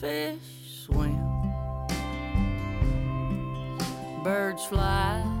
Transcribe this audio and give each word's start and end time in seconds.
Fish 0.00 0.86
swim, 0.86 1.14
birds 4.24 4.64
fly. 4.64 5.39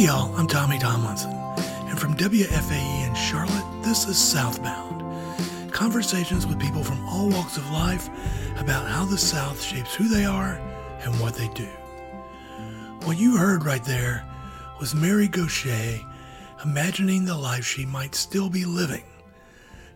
Hey 0.00 0.06
y'all, 0.06 0.34
I'm 0.34 0.46
Tommy 0.46 0.78
Tomlinson, 0.78 1.30
and 1.30 2.00
from 2.00 2.16
WFAE 2.16 3.06
in 3.06 3.14
Charlotte, 3.14 3.82
this 3.82 4.08
is 4.08 4.16
Southbound. 4.16 5.04
Conversations 5.72 6.46
with 6.46 6.58
people 6.58 6.82
from 6.82 7.04
all 7.06 7.28
walks 7.28 7.58
of 7.58 7.70
life 7.70 8.08
about 8.56 8.88
how 8.88 9.04
the 9.04 9.18
South 9.18 9.60
shapes 9.62 9.94
who 9.94 10.08
they 10.08 10.24
are 10.24 10.54
and 11.02 11.20
what 11.20 11.34
they 11.34 11.48
do. 11.48 11.68
What 13.04 13.18
you 13.18 13.36
heard 13.36 13.66
right 13.66 13.84
there 13.84 14.26
was 14.80 14.94
Mary 14.94 15.28
Gauthier 15.28 16.00
imagining 16.64 17.26
the 17.26 17.36
life 17.36 17.66
she 17.66 17.84
might 17.84 18.14
still 18.14 18.48
be 18.48 18.64
living 18.64 19.04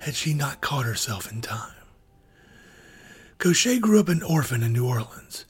had 0.01 0.15
she 0.15 0.35
not 0.35 0.61
caught 0.61 0.85
herself 0.85 1.33
in 1.33 1.41
time. 1.41 1.73
Gauthier 3.39 3.81
grew 3.81 4.01
up 4.01 4.11
an 4.11 4.23
orphan 4.23 4.63
in 4.63 4.75
New 4.75 4.87
Orleans. 4.87 5.47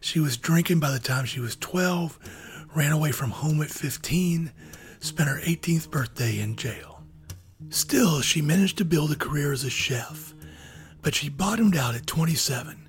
She 0.00 0.18
was 0.18 0.38
drinking 0.38 0.80
by 0.80 0.92
the 0.92 0.98
time 0.98 1.26
she 1.26 1.40
was 1.40 1.56
12, 1.56 2.18
ran 2.74 2.92
away 2.92 3.12
from 3.12 3.30
home 3.30 3.62
at 3.62 3.70
15, 3.70 4.52
spent 5.00 5.28
her 5.28 5.40
18th 5.40 5.90
birthday 5.90 6.38
in 6.38 6.56
jail. 6.56 7.02
Still, 7.70 8.20
she 8.20 8.40
managed 8.40 8.78
to 8.78 8.84
build 8.84 9.12
a 9.12 9.16
career 9.16 9.52
as 9.52 9.64
a 9.64 9.70
chef, 9.70 10.34
but 11.02 11.14
she 11.14 11.28
bottomed 11.28 11.76
out 11.76 11.94
at 11.94 12.06
27, 12.06 12.88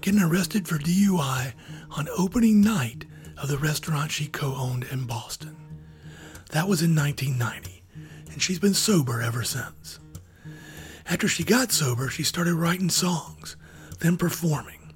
getting 0.00 0.20
arrested 0.22 0.66
for 0.66 0.78
DUI 0.78 1.52
on 1.96 2.08
opening 2.16 2.60
night 2.60 3.04
of 3.36 3.48
the 3.48 3.58
restaurant 3.58 4.10
she 4.10 4.26
co 4.26 4.54
owned 4.54 4.84
in 4.90 5.06
Boston. 5.06 5.56
That 6.50 6.68
was 6.68 6.82
in 6.82 6.94
1990, 6.94 7.82
and 8.30 8.42
she's 8.42 8.58
been 8.58 8.74
sober 8.74 9.20
ever 9.20 9.42
since. 9.42 9.98
After 11.06 11.28
she 11.28 11.44
got 11.44 11.72
sober, 11.72 12.08
she 12.08 12.22
started 12.22 12.54
writing 12.54 12.88
songs, 12.90 13.56
then 13.98 14.16
performing, 14.16 14.94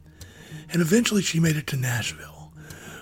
and 0.70 0.80
eventually 0.80 1.22
she 1.22 1.40
made 1.40 1.56
it 1.56 1.66
to 1.68 1.76
Nashville, 1.76 2.37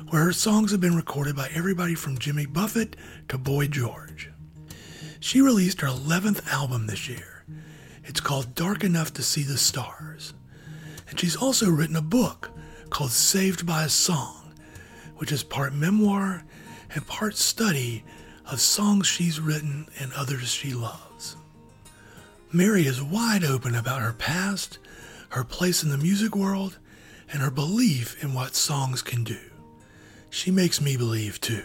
where 0.08 0.24
her 0.24 0.32
songs 0.32 0.70
have 0.70 0.80
been 0.80 0.94
recorded 0.94 1.34
by 1.34 1.48
everybody 1.52 1.94
from 1.94 2.18
Jimmy 2.18 2.46
Buffett 2.46 2.94
to 3.28 3.38
Boy 3.38 3.66
George. 3.66 4.30
She 5.18 5.40
released 5.40 5.80
her 5.80 5.88
11th 5.88 6.46
album 6.52 6.86
this 6.86 7.08
year. 7.08 7.44
It's 8.04 8.20
called 8.20 8.54
Dark 8.54 8.84
Enough 8.84 9.12
to 9.14 9.22
See 9.22 9.42
the 9.42 9.58
Stars. 9.58 10.32
And 11.08 11.18
she's 11.18 11.34
also 11.34 11.70
written 11.70 11.96
a 11.96 12.02
book 12.02 12.50
called 12.88 13.10
Saved 13.10 13.66
by 13.66 13.84
a 13.84 13.88
Song, 13.88 14.52
which 15.16 15.32
is 15.32 15.42
part 15.42 15.74
memoir 15.74 16.44
and 16.94 17.06
part 17.06 17.36
study 17.36 18.04
of 18.48 18.60
songs 18.60 19.08
she's 19.08 19.40
written 19.40 19.88
and 19.98 20.12
others 20.12 20.48
she 20.48 20.72
loves. 20.72 21.36
Mary 22.52 22.86
is 22.86 23.02
wide 23.02 23.42
open 23.42 23.74
about 23.74 24.02
her 24.02 24.12
past, 24.12 24.78
her 25.30 25.42
place 25.42 25.82
in 25.82 25.88
the 25.88 25.98
music 25.98 26.36
world, 26.36 26.78
and 27.32 27.42
her 27.42 27.50
belief 27.50 28.22
in 28.22 28.34
what 28.34 28.54
songs 28.54 29.02
can 29.02 29.24
do. 29.24 29.38
She 30.30 30.50
makes 30.50 30.80
me 30.80 30.96
believe 30.96 31.40
too. 31.40 31.64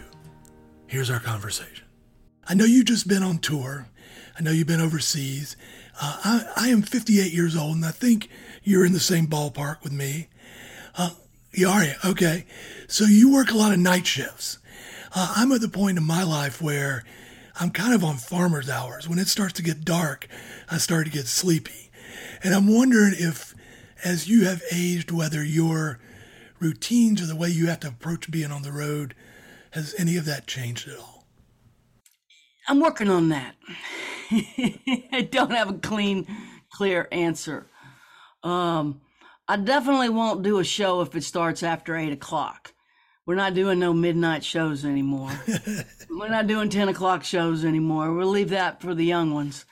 Here's 0.86 1.10
our 1.10 1.20
conversation. 1.20 1.86
I 2.46 2.54
know 2.54 2.64
you've 2.64 2.86
just 2.86 3.08
been 3.08 3.22
on 3.22 3.38
tour. 3.38 3.88
I 4.38 4.42
know 4.42 4.50
you've 4.50 4.66
been 4.66 4.80
overseas. 4.80 5.56
Uh, 6.00 6.20
I, 6.24 6.66
I 6.66 6.68
am 6.68 6.82
58 6.82 7.32
years 7.32 7.56
old, 7.56 7.76
and 7.76 7.84
I 7.84 7.90
think 7.90 8.28
you're 8.62 8.84
in 8.84 8.92
the 8.92 9.00
same 9.00 9.26
ballpark 9.26 9.82
with 9.82 9.92
me. 9.92 10.28
Uh, 10.96 11.10
you 11.52 11.68
are 11.68 11.84
you? 11.84 11.94
Okay. 12.04 12.46
So 12.88 13.04
you 13.04 13.32
work 13.32 13.50
a 13.50 13.56
lot 13.56 13.72
of 13.72 13.78
night 13.78 14.06
shifts. 14.06 14.58
Uh, 15.14 15.34
I'm 15.36 15.52
at 15.52 15.60
the 15.60 15.68
point 15.68 15.98
in 15.98 16.04
my 16.04 16.22
life 16.22 16.62
where 16.62 17.04
I'm 17.60 17.70
kind 17.70 17.94
of 17.94 18.02
on 18.02 18.16
farmer's 18.16 18.70
hours. 18.70 19.08
When 19.08 19.18
it 19.18 19.28
starts 19.28 19.54
to 19.54 19.62
get 19.62 19.84
dark, 19.84 20.26
I 20.70 20.78
start 20.78 21.06
to 21.06 21.12
get 21.12 21.26
sleepy. 21.26 21.90
And 22.42 22.54
I'm 22.54 22.74
wondering 22.74 23.14
if, 23.16 23.54
as 24.04 24.28
you 24.28 24.46
have 24.46 24.62
aged, 24.72 25.10
whether 25.10 25.44
your 25.44 26.00
routines 26.62 27.20
or 27.20 27.26
the 27.26 27.36
way 27.36 27.48
you 27.48 27.66
have 27.66 27.80
to 27.80 27.88
approach 27.88 28.30
being 28.30 28.50
on 28.50 28.62
the 28.62 28.72
road, 28.72 29.14
has 29.72 29.94
any 29.98 30.16
of 30.16 30.24
that 30.26 30.46
changed 30.46 30.88
at 30.88 30.98
all? 30.98 31.26
I'm 32.68 32.80
working 32.80 33.08
on 33.08 33.28
that. 33.30 33.56
I 34.30 35.28
don't 35.30 35.50
have 35.50 35.70
a 35.70 35.78
clean, 35.78 36.26
clear 36.72 37.08
answer. 37.10 37.66
Um, 38.42 39.00
I 39.48 39.56
definitely 39.56 40.08
won't 40.08 40.42
do 40.42 40.58
a 40.58 40.64
show 40.64 41.00
if 41.00 41.14
it 41.14 41.24
starts 41.24 41.62
after 41.62 41.96
eight 41.96 42.12
o'clock. 42.12 42.72
We're 43.26 43.34
not 43.36 43.54
doing 43.54 43.78
no 43.78 43.92
midnight 43.92 44.44
shows 44.44 44.84
anymore. 44.84 45.30
We're 46.10 46.28
not 46.28 46.48
doing 46.48 46.68
10 46.68 46.88
o'clock 46.88 47.22
shows 47.22 47.64
anymore. 47.64 48.12
We'll 48.12 48.28
leave 48.28 48.50
that 48.50 48.80
for 48.80 48.94
the 48.94 49.04
young 49.04 49.32
ones. 49.32 49.64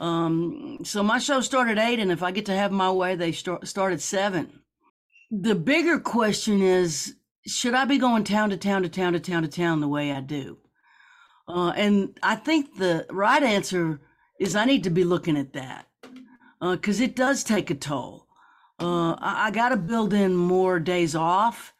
Um, 0.00 0.78
so 0.82 1.02
my 1.04 1.18
show 1.18 1.40
started 1.40 1.78
at 1.78 1.88
8, 1.90 2.00
and 2.00 2.10
if 2.10 2.24
I 2.24 2.32
get 2.32 2.46
to 2.46 2.56
have 2.56 2.72
my 2.72 2.90
way, 2.90 3.14
they 3.14 3.30
start, 3.30 3.68
start 3.68 3.92
at 3.92 4.00
7. 4.00 4.61
The 5.34 5.54
bigger 5.54 5.98
question 5.98 6.60
is 6.60 7.14
should 7.46 7.72
I 7.72 7.86
be 7.86 7.96
going 7.96 8.22
town 8.22 8.50
to 8.50 8.58
town 8.58 8.82
to 8.82 8.90
town 8.90 9.14
to 9.14 9.18
town 9.18 9.40
to 9.40 9.48
town 9.48 9.80
the 9.80 9.88
way 9.88 10.12
I 10.12 10.20
do? 10.20 10.58
Uh, 11.48 11.70
and 11.70 12.18
I 12.22 12.36
think 12.36 12.76
the 12.76 13.06
right 13.10 13.42
answer 13.42 14.02
is 14.38 14.54
I 14.54 14.66
need 14.66 14.84
to 14.84 14.90
be 14.90 15.04
looking 15.04 15.38
at 15.38 15.54
that 15.54 15.86
because 16.60 17.00
it 17.00 17.16
does 17.16 17.44
take 17.44 17.70
a 17.70 17.74
toll. 17.74 18.26
Uh, 18.78 19.12
I, 19.14 19.46
I 19.46 19.50
got 19.50 19.70
to 19.70 19.78
build 19.78 20.12
in 20.12 20.36
more 20.36 20.78
days 20.78 21.14
off. 21.14 21.72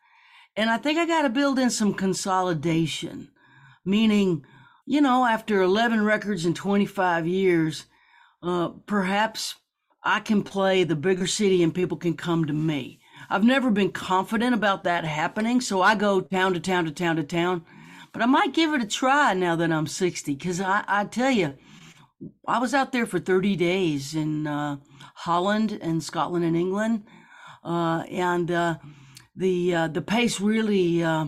And 0.56 0.70
I 0.70 0.78
think 0.78 0.98
I 0.98 1.04
got 1.04 1.22
to 1.22 1.28
build 1.28 1.58
in 1.58 1.68
some 1.68 1.92
consolidation, 1.92 3.30
meaning, 3.84 4.46
you 4.86 5.02
know, 5.02 5.26
after 5.26 5.60
11 5.60 6.02
records 6.02 6.46
in 6.46 6.54
25 6.54 7.26
years, 7.26 7.84
uh, 8.42 8.68
perhaps 8.86 9.56
I 10.02 10.20
can 10.20 10.42
play 10.42 10.84
the 10.84 10.96
bigger 10.96 11.26
city 11.26 11.62
and 11.62 11.74
people 11.74 11.98
can 11.98 12.16
come 12.16 12.46
to 12.46 12.54
me. 12.54 13.01
I've 13.32 13.44
never 13.44 13.70
been 13.70 13.92
confident 13.92 14.52
about 14.54 14.84
that 14.84 15.04
happening, 15.06 15.62
so 15.62 15.80
I 15.80 15.94
go 15.94 16.20
town 16.20 16.52
to 16.52 16.60
town 16.60 16.84
to 16.84 16.90
town 16.90 17.16
to 17.16 17.22
town. 17.22 17.64
But 18.12 18.20
I 18.20 18.26
might 18.26 18.52
give 18.52 18.74
it 18.74 18.82
a 18.82 18.86
try 18.86 19.32
now 19.32 19.56
that 19.56 19.72
I'm 19.72 19.86
60, 19.86 20.34
because 20.34 20.60
I, 20.60 20.84
I 20.86 21.06
tell 21.06 21.30
you, 21.30 21.54
I 22.46 22.58
was 22.58 22.74
out 22.74 22.92
there 22.92 23.06
for 23.06 23.18
30 23.18 23.56
days 23.56 24.14
in 24.14 24.46
uh, 24.46 24.76
Holland 25.14 25.78
and 25.80 26.04
Scotland 26.04 26.44
and 26.44 26.54
England. 26.54 27.04
Uh, 27.64 28.02
and 28.10 28.50
uh, 28.50 28.74
the 29.34 29.74
uh, 29.74 29.88
the 29.88 30.02
pace 30.02 30.38
really 30.38 31.02
uh, 31.02 31.26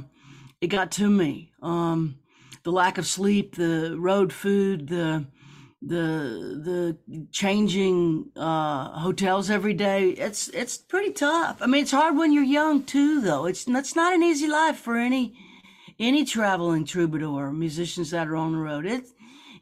it 0.61 0.67
got 0.67 0.91
to 0.93 1.09
me. 1.09 1.53
Um, 1.63 2.19
the 2.65 2.73
lack 2.73 2.99
of 2.99 3.07
sleep, 3.07 3.55
the 3.55 3.97
road 3.99 4.31
food, 4.31 4.89
the 4.89 5.25
the 5.87 6.97
the 7.09 7.27
changing 7.31 8.31
uh, 8.37 8.89
hotels 8.99 9.51
every 9.51 9.75
day. 9.75 10.11
It's 10.11 10.49
it's 10.49 10.79
pretty 10.79 11.13
tough. 11.13 11.59
I 11.61 11.67
mean, 11.67 11.83
it's 11.83 11.91
hard 11.91 12.17
when 12.17 12.33
you're 12.33 12.43
young 12.43 12.85
too, 12.85 13.21
though. 13.21 13.47
It's 13.47 13.65
that's 13.65 13.95
not 13.95 14.15
an 14.15 14.23
easy 14.23 14.49
life 14.49 14.79
for 14.79 14.97
any 14.97 15.35
any 15.99 16.25
traveling 16.25 16.85
troubadour, 16.85 17.53
musicians 17.53 18.11
that 18.11 18.29
are 18.29 18.37
on 18.37 18.53
the 18.53 18.59
road. 18.59 18.87
It's 18.87 19.13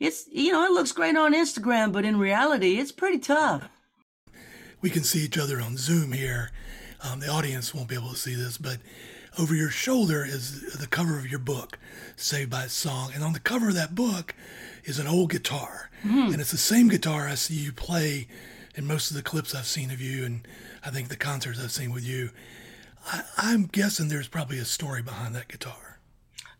it's 0.00 0.26
you 0.30 0.52
know 0.52 0.64
it 0.64 0.72
looks 0.72 0.92
great 0.92 1.16
on 1.16 1.34
Instagram, 1.34 1.92
but 1.92 2.04
in 2.04 2.18
reality, 2.18 2.78
it's 2.78 2.92
pretty 2.92 3.18
tough. 3.18 3.68
We 4.80 4.90
can 4.90 5.04
see 5.04 5.20
each 5.20 5.38
other 5.38 5.60
on 5.60 5.76
Zoom 5.76 6.12
here. 6.12 6.50
Um, 7.02 7.20
the 7.20 7.28
audience 7.28 7.74
won't 7.74 7.88
be 7.88 7.94
able 7.96 8.10
to 8.10 8.16
see 8.16 8.34
this, 8.34 8.58
but 8.58 8.78
over 9.38 9.54
your 9.54 9.70
shoulder 9.70 10.24
is 10.24 10.76
the 10.78 10.86
cover 10.86 11.18
of 11.18 11.28
your 11.28 11.38
book, 11.38 11.78
Saved 12.16 12.50
by 12.50 12.66
Song. 12.66 13.10
And 13.14 13.24
on 13.24 13.32
the 13.32 13.40
cover 13.40 13.68
of 13.68 13.74
that 13.74 13.94
book 13.94 14.34
is 14.84 14.98
an 14.98 15.06
old 15.06 15.30
guitar. 15.30 15.90
And 16.02 16.40
it's 16.40 16.50
the 16.50 16.58
same 16.58 16.88
guitar 16.88 17.28
I 17.28 17.34
see 17.34 17.54
you 17.54 17.72
play 17.72 18.26
in 18.74 18.86
most 18.86 19.10
of 19.10 19.16
the 19.16 19.22
clips 19.22 19.54
I've 19.54 19.66
seen 19.66 19.90
of 19.90 20.00
you, 20.00 20.24
and 20.24 20.46
I 20.84 20.90
think 20.90 21.08
the 21.08 21.16
concerts 21.16 21.62
I've 21.62 21.70
seen 21.72 21.92
with 21.92 22.04
you. 22.04 22.30
I, 23.06 23.22
I'm 23.36 23.64
guessing 23.66 24.08
there's 24.08 24.28
probably 24.28 24.58
a 24.58 24.64
story 24.64 25.02
behind 25.02 25.34
that 25.34 25.48
guitar. 25.48 25.98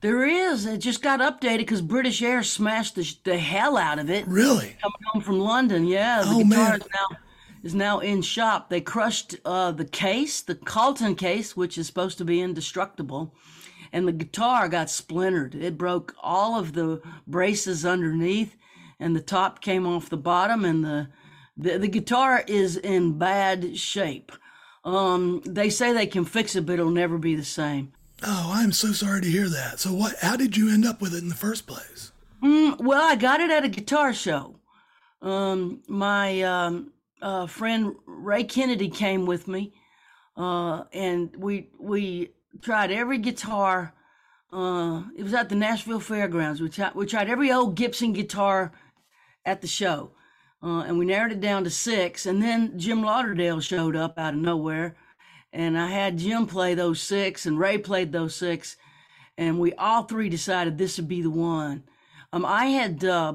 There 0.00 0.24
is. 0.24 0.66
It 0.66 0.78
just 0.78 1.00
got 1.02 1.20
updated 1.20 1.58
because 1.58 1.80
British 1.80 2.22
Air 2.22 2.42
smashed 2.42 2.96
the, 2.96 3.16
the 3.24 3.38
hell 3.38 3.76
out 3.76 3.98
of 4.00 4.10
it. 4.10 4.26
Really? 4.26 4.76
Coming 4.82 4.96
home 5.12 5.22
from 5.22 5.38
London, 5.40 5.86
yeah. 5.86 6.22
The 6.22 6.28
Oh, 6.30 6.44
guitar 6.44 6.70
man. 6.70 6.80
is 6.80 6.86
now 6.92 7.16
is 7.62 7.74
now 7.76 7.98
in 8.00 8.22
shop. 8.22 8.68
They 8.68 8.80
crushed 8.80 9.36
uh, 9.44 9.70
the 9.70 9.84
case, 9.84 10.42
the 10.42 10.56
Calton 10.56 11.14
case, 11.14 11.56
which 11.56 11.78
is 11.78 11.86
supposed 11.86 12.18
to 12.18 12.24
be 12.24 12.40
indestructible, 12.40 13.32
and 13.92 14.06
the 14.08 14.12
guitar 14.12 14.68
got 14.68 14.90
splintered. 14.90 15.54
It 15.54 15.78
broke 15.78 16.14
all 16.20 16.58
of 16.58 16.72
the 16.72 17.00
braces 17.28 17.86
underneath, 17.86 18.56
and 19.02 19.16
the 19.16 19.20
top 19.20 19.60
came 19.60 19.86
off 19.86 20.08
the 20.08 20.16
bottom, 20.16 20.64
and 20.64 20.84
the 20.84 21.08
the, 21.56 21.78
the 21.78 21.88
guitar 21.88 22.44
is 22.46 22.76
in 22.76 23.18
bad 23.18 23.76
shape. 23.76 24.32
Um, 24.84 25.42
they 25.44 25.70
say 25.70 25.92
they 25.92 26.06
can 26.06 26.24
fix 26.24 26.56
it, 26.56 26.66
but 26.66 26.74
it'll 26.74 26.90
never 26.90 27.18
be 27.18 27.34
the 27.34 27.44
same. 27.44 27.92
Oh, 28.24 28.52
I'm 28.54 28.72
so 28.72 28.92
sorry 28.92 29.20
to 29.20 29.28
hear 29.28 29.48
that. 29.48 29.80
So, 29.80 29.92
what? 29.92 30.16
How 30.20 30.36
did 30.36 30.56
you 30.56 30.70
end 30.70 30.86
up 30.86 31.00
with 31.00 31.14
it 31.14 31.22
in 31.22 31.28
the 31.28 31.34
first 31.34 31.66
place? 31.66 32.12
Mm, 32.42 32.80
well, 32.80 33.02
I 33.02 33.16
got 33.16 33.40
it 33.40 33.50
at 33.50 33.64
a 33.64 33.68
guitar 33.68 34.12
show. 34.12 34.56
Um, 35.20 35.82
my 35.86 36.42
um, 36.42 36.92
uh, 37.20 37.46
friend 37.46 37.94
Ray 38.06 38.44
Kennedy 38.44 38.88
came 38.88 39.26
with 39.26 39.46
me, 39.46 39.72
uh, 40.36 40.84
and 40.92 41.34
we 41.36 41.68
we 41.78 42.30
tried 42.60 42.90
every 42.90 43.18
guitar. 43.18 43.94
Uh, 44.52 45.04
it 45.16 45.22
was 45.22 45.34
at 45.34 45.48
the 45.48 45.54
Nashville 45.54 46.00
Fairgrounds. 46.00 46.60
We 46.60 46.68
tried, 46.68 46.94
we 46.94 47.06
tried 47.06 47.30
every 47.30 47.50
old 47.50 47.74
Gibson 47.74 48.12
guitar 48.12 48.72
at 49.44 49.60
the 49.60 49.66
show, 49.66 50.12
uh, 50.62 50.80
and 50.80 50.98
we 50.98 51.04
narrowed 51.04 51.32
it 51.32 51.40
down 51.40 51.64
to 51.64 51.70
six. 51.70 52.26
And 52.26 52.42
then 52.42 52.78
Jim 52.78 53.02
Lauderdale 53.02 53.60
showed 53.60 53.96
up 53.96 54.18
out 54.18 54.34
of 54.34 54.40
nowhere, 54.40 54.96
and 55.52 55.78
I 55.78 55.88
had 55.88 56.18
Jim 56.18 56.46
play 56.46 56.74
those 56.74 57.00
six, 57.00 57.46
and 57.46 57.58
Ray 57.58 57.78
played 57.78 58.12
those 58.12 58.34
six, 58.34 58.76
and 59.36 59.58
we 59.58 59.72
all 59.74 60.04
three 60.04 60.28
decided 60.28 60.78
this 60.78 60.96
would 60.96 61.08
be 61.08 61.22
the 61.22 61.30
one. 61.30 61.84
Um, 62.32 62.44
I 62.46 62.66
had 62.66 63.04
uh, 63.04 63.34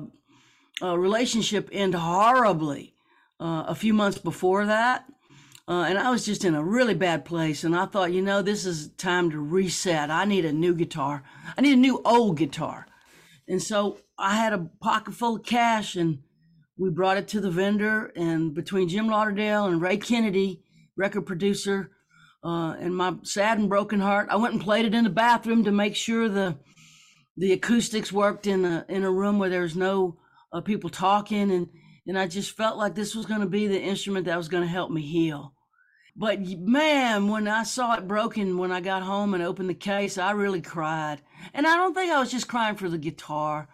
a 0.82 0.98
relationship 0.98 1.70
end 1.72 1.96
horribly 1.96 2.94
uh, 3.40 3.66
a 3.68 3.76
few 3.76 3.94
months 3.94 4.18
before 4.18 4.66
that. 4.66 5.06
Uh, 5.70 5.84
and 5.84 5.98
I 5.98 6.10
was 6.12 6.26
just 6.26 6.46
in 6.46 6.56
a 6.56 6.64
really 6.64 6.94
bad 6.94 7.26
place. 7.26 7.66
And 7.66 7.76
I 7.76 7.86
thought, 7.86 8.14
you 8.14 8.22
know, 8.22 8.42
this 8.42 8.66
is 8.66 8.88
time 8.98 9.30
to 9.32 9.40
reset. 9.40 10.10
I 10.10 10.24
need 10.24 10.46
a 10.46 10.54
new 10.54 10.74
guitar. 10.74 11.24
I 11.58 11.62
need 11.62 11.74
a 11.74 11.82
new 11.82 12.02
old 12.06 12.38
guitar. 12.38 12.88
And 13.48 13.62
so 13.62 14.00
I 14.18 14.36
had 14.36 14.54
a 14.54 14.70
pocket 14.82 15.14
full 15.14 15.38
of 15.38 15.44
cash 15.44 15.96
and 15.96 16.20
we 16.78 16.90
brought 16.90 17.18
it 17.18 17.28
to 17.30 17.42
the 17.42 17.50
vendor. 17.50 18.12
And 18.16 18.54
between 18.54 18.90
Jim 18.90 19.08
Lauderdale 19.08 19.66
and 19.66 19.82
Ray 19.82 19.98
Kennedy, 19.98 20.62
record 20.96 21.26
producer, 21.26 21.92
uh, 22.44 22.76
and 22.80 22.96
my 22.96 23.16
sad 23.24 23.58
and 23.58 23.70
broken 23.70 24.00
heart, 24.00 24.28
I 24.30 24.36
went 24.36 24.54
and 24.54 24.64
played 24.64 24.86
it 24.86 24.94
in 24.94 25.04
the 25.04 25.10
bathroom 25.10 25.64
to 25.64 25.72
make 25.72 25.96
sure 25.96 26.30
the 26.30 26.58
the 27.40 27.54
acoustics 27.54 28.12
worked 28.12 28.48
in 28.48 28.66
a 28.66 28.86
in 28.90 29.04
a 29.04 29.12
room 29.12 29.38
where 29.38 29.50
there 29.50 29.62
was 29.62 29.76
no 29.76 30.18
uh, 30.52 30.62
people 30.62 30.90
talking 30.90 31.52
and 31.52 31.68
and 32.08 32.18
I 32.18 32.28
just 32.28 32.56
felt 32.56 32.78
like 32.78 32.96
this 32.96 33.16
was 33.16 33.26
going 33.26 33.42
to 33.42 33.48
be 33.48 33.68
the 33.68 33.82
instrument 33.82 34.26
that 34.26 34.38
was 34.38 34.48
going 34.48 34.64
to 34.64 34.70
help 34.70 34.90
me 34.92 35.02
heal. 35.02 35.54
But 36.20 36.42
man, 36.42 37.28
when 37.28 37.48
I 37.48 37.62
saw 37.62 37.94
it 37.94 38.08
broken 38.08 38.58
when 38.58 38.72
I 38.72 38.82
got 38.82 39.04
home 39.04 39.36
and 39.36 39.44
opened 39.44 39.70
the 39.70 39.76
case, 39.76 40.18
I 40.18 40.32
really 40.32 40.62
cried. 40.62 41.22
And 41.54 41.68
I 41.68 41.76
don't 41.76 41.94
think 41.94 42.12
I 42.12 42.20
was 42.20 42.32
just 42.32 42.48
crying 42.48 42.76
for 42.76 42.90
the 42.90 42.98
guitar. 42.98 43.70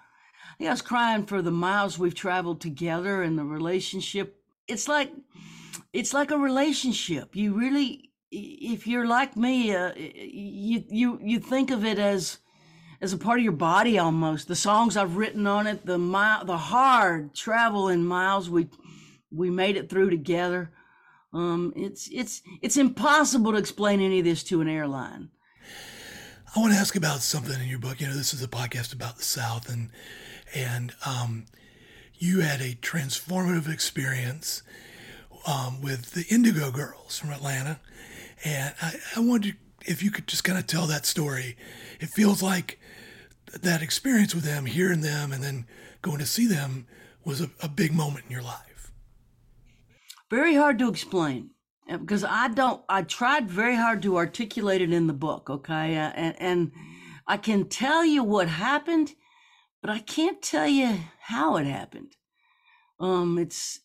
I 0.51 0.57
think 0.57 0.67
I 0.67 0.73
was 0.73 0.81
crying 0.81 1.25
for 1.25 1.41
the 1.41 1.51
miles 1.51 1.97
we've 1.97 2.13
traveled 2.13 2.59
together 2.59 3.23
and 3.23 3.39
the 3.39 3.45
relationship. 3.45 4.41
It's 4.67 4.89
like 4.89 5.11
it's 5.93 6.13
like 6.13 6.31
a 6.31 6.37
relationship. 6.37 7.33
You 7.33 7.53
really 7.53 8.11
if 8.29 8.87
you're 8.87 9.07
like 9.07 9.37
me, 9.37 9.73
uh, 9.73 9.93
you 9.95 10.83
you 10.89 11.19
you 11.23 11.39
think 11.39 11.71
of 11.71 11.85
it 11.85 11.97
as 11.97 12.39
as 12.99 13.13
a 13.13 13.17
part 13.17 13.39
of 13.39 13.43
your 13.43 13.53
body 13.53 13.97
almost. 13.97 14.49
The 14.49 14.55
songs 14.55 14.97
I've 14.97 15.15
written 15.15 15.47
on 15.47 15.65
it, 15.65 15.85
the 15.85 15.97
mile, 15.97 16.43
the 16.43 16.57
hard 16.57 17.33
travel 17.33 17.87
in 17.87 18.05
miles 18.05 18.49
we 18.49 18.67
we 19.31 19.49
made 19.49 19.77
it 19.77 19.89
through 19.89 20.09
together. 20.09 20.71
Um, 21.33 21.73
it's 21.75 22.09
it's 22.11 22.41
it's 22.61 22.77
impossible 22.77 23.51
to 23.53 23.57
explain 23.57 24.01
any 24.01 24.19
of 24.19 24.25
this 24.25 24.43
to 24.45 24.61
an 24.61 24.67
airline. 24.67 25.29
I 26.55 26.59
want 26.59 26.73
to 26.73 26.79
ask 26.79 26.95
about 26.95 27.21
something 27.21 27.59
in 27.59 27.67
your 27.67 27.79
book. 27.79 27.99
You 27.99 28.07
know, 28.07 28.13
this 28.13 28.33
is 28.33 28.43
a 28.43 28.47
podcast 28.47 28.93
about 28.93 29.17
the 29.17 29.23
South, 29.23 29.69
and 29.69 29.89
and 30.53 30.93
um, 31.05 31.45
you 32.15 32.41
had 32.41 32.61
a 32.61 32.75
transformative 32.75 33.71
experience 33.71 34.61
um, 35.47 35.81
with 35.81 36.11
the 36.11 36.25
Indigo 36.29 36.71
Girls 36.71 37.17
from 37.17 37.31
Atlanta, 37.31 37.79
and 38.43 38.75
I, 38.81 38.95
I 39.15 39.19
wondered 39.19 39.57
if 39.85 40.03
you 40.03 40.11
could 40.11 40.27
just 40.27 40.43
kind 40.43 40.59
of 40.59 40.67
tell 40.67 40.85
that 40.87 41.05
story. 41.05 41.57
It 41.99 42.09
feels 42.09 42.43
like 42.43 42.79
that 43.61 43.81
experience 43.81 44.33
with 44.33 44.43
them, 44.43 44.65
hearing 44.65 45.01
them, 45.01 45.31
and 45.31 45.43
then 45.43 45.65
going 46.01 46.19
to 46.19 46.25
see 46.25 46.47
them 46.47 46.85
was 47.25 47.41
a, 47.41 47.49
a 47.61 47.69
big 47.69 47.93
moment 47.93 48.25
in 48.25 48.31
your 48.31 48.41
life? 48.41 48.72
Very 50.33 50.55
hard 50.55 50.79
to 50.79 50.89
explain 50.89 51.51
because 51.87 52.23
I 52.23 52.47
don't. 52.47 52.81
I 52.89 53.03
tried 53.03 53.47
very 53.47 53.75
hard 53.75 54.01
to 54.01 54.17
articulate 54.17 54.81
it 54.81 54.91
in 54.91 55.05
the 55.05 55.13
book. 55.13 55.47
Okay, 55.47 55.95
uh, 55.95 56.11
and 56.15 56.35
and 56.39 56.71
I 57.27 57.37
can 57.37 57.69
tell 57.69 58.03
you 58.03 58.23
what 58.23 58.47
happened, 58.47 59.13
but 59.79 59.91
I 59.91 59.99
can't 59.99 60.41
tell 60.41 60.67
you 60.67 61.01
how 61.19 61.57
it 61.57 61.67
happened. 61.67 62.17
Um, 62.99 63.37
it's 63.37 63.81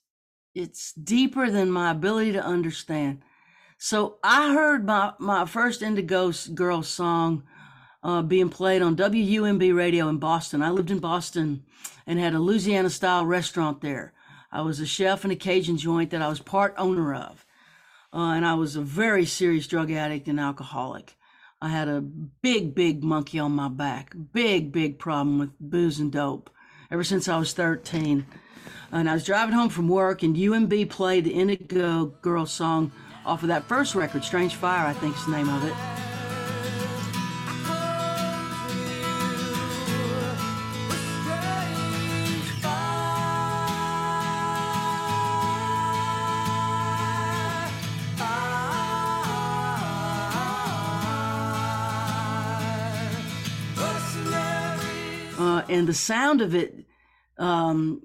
it's 0.55 0.95
deeper 0.95 1.51
than 1.51 1.71
my 1.71 1.91
ability 1.91 2.33
to 2.33 2.43
understand. 2.43 3.21
So 3.77 4.17
I 4.25 4.55
heard 4.55 4.87
my 4.87 5.13
my 5.19 5.45
first 5.45 5.83
Indigo 5.83 6.33
Girl 6.55 6.83
song 6.83 7.43
uh, 8.03 8.23
being 8.23 8.49
played 8.49 8.81
on 8.81 8.97
WUMB 8.97 9.77
radio 9.77 10.09
in 10.09 10.17
Boston. 10.17 10.63
I 10.63 10.71
lived 10.71 10.91
in 10.91 10.99
Boston 10.99 11.65
and 12.07 12.19
had 12.19 12.33
a 12.33 12.39
Louisiana 12.39 12.89
style 12.89 13.27
restaurant 13.27 13.83
there. 13.83 14.15
I 14.51 14.63
was 14.63 14.81
a 14.81 14.87
chef 14.87 15.25
in 15.25 15.31
a 15.31 15.37
Cajun 15.37 15.77
joint 15.77 16.11
that 16.11 16.23
I 16.23 16.29
was 16.29 16.41
part 16.41 16.75
owner 16.79 17.15
of. 17.15 17.45
Uh, 18.13 18.33
and 18.33 18.47
I 18.47 18.55
was 18.55 18.77
a 18.77 18.81
very 18.81 19.27
serious 19.27 19.67
drug 19.67 19.91
addict 19.91 20.29
and 20.29 20.41
alcoholic. 20.41 21.17
I 21.61 21.69
had 21.69 21.89
a 21.89 22.01
big, 22.01 22.75
big 22.75 23.05
monkey 23.05 23.39
on 23.39 23.53
my 23.53 23.69
back, 23.69 24.15
big, 24.33 24.73
big 24.73 24.99
problem 24.99 25.39
with 25.39 25.51
booze 25.61 25.99
and 26.01 26.11
dope 26.11 26.51
ever 26.91 27.05
since 27.05 27.29
I 27.29 27.37
was 27.39 27.53
13. 27.53 28.27
And 28.93 29.11
I 29.11 29.15
was 29.15 29.25
driving 29.25 29.55
home 29.55 29.69
from 29.69 29.89
work, 29.89 30.23
and 30.23 30.35
UMB 30.35 30.89
played 30.89 31.25
the 31.25 31.33
Indigo 31.33 32.07
Girl 32.23 32.47
song 32.47 32.91
off 33.27 33.43
of 33.43 33.49
that 33.49 33.65
first 33.65 33.95
record, 33.95 34.25
Strange 34.25 34.55
Fire, 34.55 34.87
I 34.87 34.95
think 34.95 35.15
is 35.15 35.27
the 35.27 35.33
name 35.33 35.51
of 35.51 35.65
it. 35.65 36.18
And 55.69 55.87
the 55.87 55.95
sound 55.95 56.41
of 56.41 56.55
it 56.55 56.85
um, 57.39 58.03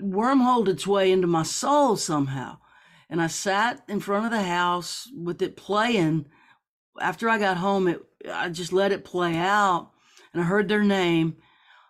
wormholed 0.00 0.68
its 0.68 0.86
way 0.86 1.12
into 1.12 1.26
my 1.26 1.42
soul 1.42 1.96
somehow. 1.96 2.58
And 3.08 3.22
I 3.22 3.28
sat 3.28 3.82
in 3.88 4.00
front 4.00 4.26
of 4.26 4.32
the 4.32 4.42
house 4.42 5.08
with 5.16 5.40
it 5.40 5.56
playing. 5.56 6.26
After 7.00 7.28
I 7.28 7.38
got 7.38 7.58
home, 7.58 7.86
it 7.88 8.02
I 8.32 8.48
just 8.48 8.72
let 8.72 8.92
it 8.92 9.04
play 9.04 9.36
out, 9.36 9.90
and 10.32 10.42
I 10.42 10.46
heard 10.46 10.68
their 10.68 10.82
name, 10.82 11.36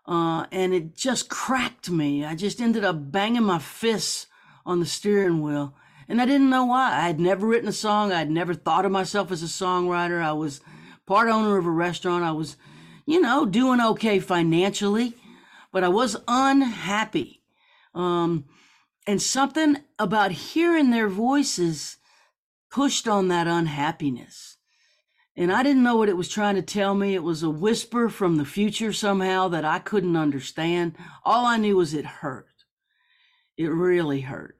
uh, 0.06 0.46
and 0.52 0.74
it 0.74 0.94
just 0.94 1.28
cracked 1.28 1.90
me. 1.90 2.24
I 2.24 2.34
just 2.34 2.60
ended 2.60 2.84
up 2.84 3.10
banging 3.10 3.44
my 3.44 3.58
fists 3.58 4.26
on 4.64 4.80
the 4.80 4.86
steering 4.86 5.42
wheel, 5.42 5.74
and 6.08 6.20
I 6.20 6.26
didn't 6.26 6.50
know 6.50 6.66
why. 6.66 6.92
I 6.92 7.06
had 7.06 7.20
never 7.20 7.46
written 7.46 7.68
a 7.68 7.72
song. 7.72 8.12
I 8.12 8.18
had 8.18 8.30
never 8.30 8.54
thought 8.54 8.84
of 8.84 8.92
myself 8.92 9.30
as 9.30 9.42
a 9.42 9.46
songwriter. 9.46 10.22
I 10.22 10.32
was 10.32 10.60
part 11.06 11.28
owner 11.28 11.56
of 11.56 11.66
a 11.66 11.70
restaurant. 11.70 12.24
I 12.24 12.32
was 12.32 12.56
you 13.06 13.20
know, 13.20 13.46
doing 13.46 13.80
okay 13.80 14.18
financially, 14.18 15.14
but 15.72 15.84
I 15.84 15.88
was 15.88 16.16
unhappy. 16.26 17.42
Um, 17.94 18.46
and 19.06 19.22
something 19.22 19.76
about 19.98 20.32
hearing 20.32 20.90
their 20.90 21.08
voices 21.08 21.98
pushed 22.70 23.06
on 23.06 23.28
that 23.28 23.46
unhappiness. 23.46 24.56
And 25.36 25.52
I 25.52 25.62
didn't 25.62 25.82
know 25.82 25.96
what 25.96 26.08
it 26.08 26.16
was 26.16 26.28
trying 26.28 26.56
to 26.56 26.62
tell 26.62 26.94
me. 26.94 27.14
It 27.14 27.22
was 27.22 27.42
a 27.42 27.50
whisper 27.50 28.08
from 28.08 28.36
the 28.36 28.44
future 28.44 28.92
somehow 28.92 29.48
that 29.48 29.64
I 29.64 29.78
couldn't 29.78 30.16
understand. 30.16 30.96
All 31.24 31.46
I 31.46 31.58
knew 31.58 31.76
was 31.76 31.94
it 31.94 32.06
hurt. 32.06 32.46
It 33.56 33.68
really 33.68 34.22
hurt. 34.22 34.58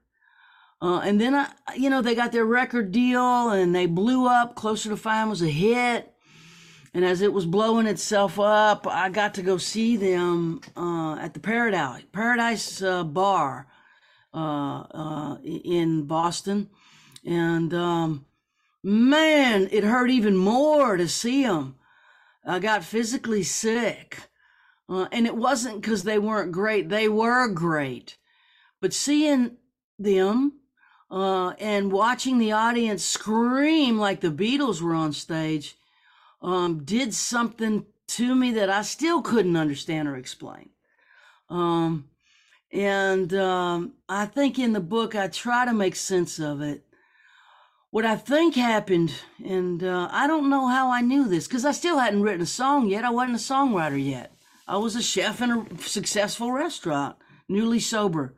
Uh, 0.79 0.99
and 1.03 1.19
then 1.19 1.33
I, 1.33 1.49
you 1.75 1.89
know, 1.89 2.03
they 2.03 2.13
got 2.13 2.31
their 2.31 2.45
record 2.45 2.91
deal 2.91 3.49
and 3.49 3.73
they 3.73 3.87
blew 3.87 4.27
up. 4.27 4.55
Closer 4.55 4.89
to 4.89 4.97
Fine 4.97 5.29
was 5.29 5.41
a 5.41 5.49
hit. 5.49 6.13
And 6.97 7.05
as 7.05 7.21
it 7.21 7.31
was 7.31 7.45
blowing 7.45 7.85
itself 7.85 8.39
up, 8.39 8.87
I 8.87 9.09
got 9.09 9.35
to 9.35 9.43
go 9.43 9.59
see 9.59 9.97
them 9.97 10.61
uh, 10.75 11.17
at 11.17 11.35
the 11.35 11.39
Paradise 11.39 12.01
Paradise 12.11 12.81
uh, 12.81 13.03
Bar 13.03 13.67
uh, 14.33 14.37
uh 14.37 15.37
in 15.43 16.07
Boston, 16.07 16.71
and 17.23 17.71
um, 17.71 18.25
man, 18.81 19.69
it 19.71 19.83
hurt 19.83 20.09
even 20.09 20.35
more 20.35 20.97
to 20.97 21.07
see 21.07 21.43
them. 21.43 21.75
I 22.43 22.57
got 22.57 22.83
physically 22.83 23.43
sick, 23.43 24.17
uh, 24.89 25.05
and 25.11 25.27
it 25.27 25.35
wasn't 25.35 25.81
because 25.81 26.01
they 26.01 26.17
weren't 26.17 26.51
great; 26.51 26.89
they 26.89 27.07
were 27.07 27.47
great. 27.47 28.17
But 28.81 28.91
seeing 28.91 29.57
them 29.99 30.61
uh, 31.11 31.49
and 31.59 31.91
watching 31.91 32.39
the 32.39 32.53
audience 32.53 33.05
scream 33.05 33.99
like 33.99 34.21
the 34.21 34.31
Beatles 34.31 34.81
were 34.81 34.95
on 34.95 35.13
stage 35.13 35.76
um, 36.41 36.83
did 36.83 37.13
something 37.13 37.85
to 38.07 38.35
me 38.35 38.51
that 38.51 38.69
I 38.69 38.81
still 38.83 39.21
couldn't 39.21 39.57
understand 39.57 40.07
or 40.07 40.15
explain. 40.15 40.69
Um, 41.49 42.09
and 42.71 43.33
um, 43.33 43.93
I 44.09 44.25
think 44.25 44.59
in 44.59 44.73
the 44.73 44.79
book, 44.79 45.15
I 45.15 45.27
try 45.27 45.65
to 45.65 45.73
make 45.73 45.95
sense 45.95 46.39
of 46.39 46.61
it. 46.61 46.83
what 47.89 48.05
I 48.05 48.15
think 48.15 48.55
happened, 48.55 49.13
and 49.43 49.83
uh, 49.83 50.09
I 50.11 50.27
don't 50.27 50.49
know 50.49 50.67
how 50.67 50.91
I 50.91 51.01
knew 51.01 51.27
this 51.27 51.47
because 51.47 51.65
I 51.65 51.71
still 51.71 51.97
hadn't 51.99 52.21
written 52.21 52.41
a 52.41 52.45
song 52.45 52.87
yet. 52.87 53.05
I 53.05 53.09
wasn't 53.09 53.37
a 53.37 53.53
songwriter 53.53 54.03
yet. 54.03 54.33
I 54.67 54.77
was 54.77 54.95
a 54.95 55.01
chef 55.01 55.41
in 55.41 55.51
a 55.51 55.65
successful 55.81 56.51
restaurant, 56.51 57.15
newly 57.47 57.79
sober 57.79 58.35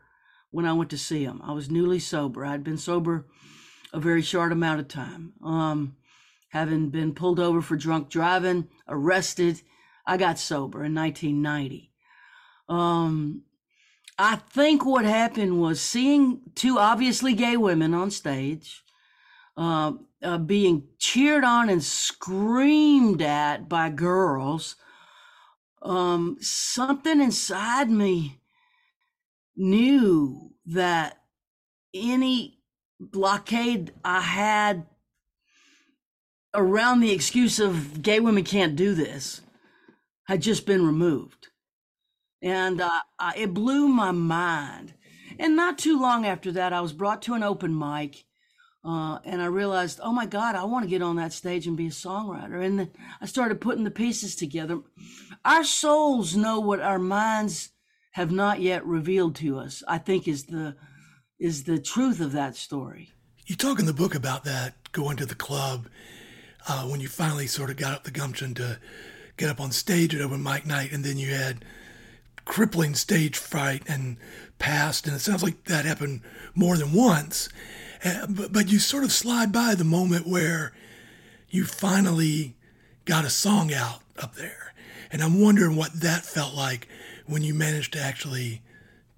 when 0.51 0.65
I 0.65 0.73
went 0.73 0.91
to 0.91 0.97
see 0.97 1.23
him. 1.23 1.41
I 1.43 1.53
was 1.53 1.71
newly 1.71 1.99
sober. 1.99 2.45
I'd 2.45 2.63
been 2.63 2.77
sober 2.77 3.25
a 3.91 3.99
very 3.99 4.21
short 4.21 4.51
amount 4.51 4.79
of 4.79 4.87
time. 4.87 5.33
Um, 5.43 5.95
having 6.49 6.89
been 6.89 7.13
pulled 7.13 7.39
over 7.39 7.61
for 7.61 7.75
drunk 7.75 8.09
driving, 8.09 8.67
arrested, 8.87 9.61
I 10.05 10.17
got 10.17 10.39
sober 10.39 10.83
in 10.83 10.95
1990. 10.95 11.91
Um, 12.67 13.43
I 14.17 14.35
think 14.35 14.85
what 14.85 15.05
happened 15.05 15.61
was 15.61 15.79
seeing 15.79 16.41
two 16.55 16.77
obviously 16.77 17.33
gay 17.33 17.55
women 17.57 17.93
on 17.93 18.11
stage 18.11 18.83
uh, 19.55 19.93
uh, 20.21 20.37
being 20.37 20.87
cheered 20.97 21.43
on 21.43 21.69
and 21.69 21.83
screamed 21.83 23.21
at 23.21 23.69
by 23.69 23.89
girls. 23.89 24.75
Um, 25.81 26.37
something 26.41 27.21
inside 27.21 27.89
me 27.89 28.41
knew 29.55 30.53
that 30.65 31.21
any 31.93 32.59
blockade 32.99 33.93
I 34.03 34.21
had 34.21 34.85
around 36.53 36.99
the 36.99 37.11
excuse 37.11 37.59
of 37.59 38.01
gay 38.01 38.19
women 38.19 38.43
can't 38.43 38.75
do 38.75 38.93
this 38.93 39.41
had 40.25 40.41
just 40.41 40.65
been 40.65 40.85
removed. 40.85 41.47
And 42.41 42.79
uh, 42.81 43.01
it 43.35 43.53
blew 43.53 43.87
my 43.87 44.11
mind. 44.11 44.93
And 45.37 45.55
not 45.55 45.77
too 45.77 45.99
long 45.99 46.25
after 46.25 46.51
that, 46.53 46.73
I 46.73 46.81
was 46.81 46.93
brought 46.93 47.21
to 47.23 47.33
an 47.33 47.43
open 47.43 47.77
mic. 47.77 48.25
Uh, 48.83 49.19
and 49.25 49.41
I 49.41 49.47
realized, 49.47 49.99
oh 50.01 50.13
my 50.13 50.25
God, 50.25 50.55
I 50.55 50.63
want 50.63 50.83
to 50.83 50.89
get 50.89 51.01
on 51.01 51.17
that 51.17 51.33
stage 51.33 51.67
and 51.67 51.75
be 51.75 51.87
a 51.87 51.91
songwriter. 51.91 52.63
And 52.63 52.89
I 53.19 53.25
started 53.25 53.59
putting 53.59 53.83
the 53.83 53.91
pieces 53.91 54.35
together. 54.35 54.79
Our 55.43 55.63
souls 55.63 56.35
know 56.35 56.59
what 56.59 56.79
our 56.79 56.99
minds 56.99 57.71
have 58.11 58.31
not 58.31 58.61
yet 58.61 58.85
revealed 58.85 59.35
to 59.35 59.59
us. 59.59 59.83
I 59.87 59.97
think 59.97 60.27
is 60.27 60.45
the 60.45 60.75
is 61.39 61.63
the 61.63 61.79
truth 61.79 62.19
of 62.19 62.33
that 62.33 62.55
story. 62.55 63.11
You 63.45 63.55
talk 63.55 63.79
in 63.79 63.85
the 63.85 63.93
book 63.93 64.13
about 64.13 64.43
that 64.43 64.91
going 64.91 65.17
to 65.17 65.25
the 65.25 65.35
club 65.35 65.87
uh, 66.67 66.83
when 66.83 66.99
you 66.99 67.07
finally 67.07 67.47
sort 67.47 67.69
of 67.69 67.77
got 67.77 67.93
up 67.93 68.03
the 68.03 68.11
gumption 68.11 68.53
to 68.55 68.79
get 69.37 69.49
up 69.49 69.59
on 69.59 69.71
stage 69.71 70.13
at 70.13 70.21
open 70.21 70.43
mic 70.43 70.65
night, 70.65 70.91
and 70.91 71.03
then 71.03 71.17
you 71.17 71.33
had 71.33 71.63
crippling 72.45 72.95
stage 72.95 73.37
fright 73.37 73.83
and 73.87 74.17
passed, 74.57 75.07
and 75.07 75.15
it 75.15 75.19
sounds 75.19 75.43
like 75.43 75.63
that 75.65 75.85
happened 75.85 76.21
more 76.55 76.77
than 76.77 76.93
once. 76.93 77.49
Uh, 78.03 78.25
but, 78.27 78.51
but 78.51 78.71
you 78.71 78.79
sort 78.79 79.03
of 79.03 79.11
slide 79.11 79.51
by 79.51 79.75
the 79.75 79.83
moment 79.83 80.27
where 80.27 80.73
you 81.49 81.65
finally 81.65 82.55
got 83.05 83.25
a 83.25 83.29
song 83.29 83.73
out 83.73 84.01
up 84.17 84.35
there. 84.35 84.73
And 85.11 85.23
I'm 85.23 85.41
wondering 85.41 85.75
what 85.75 85.99
that 86.01 86.25
felt 86.25 86.53
like 86.53 86.87
when 87.25 87.43
you 87.43 87.53
managed 87.53 87.93
to 87.93 88.01
actually 88.01 88.61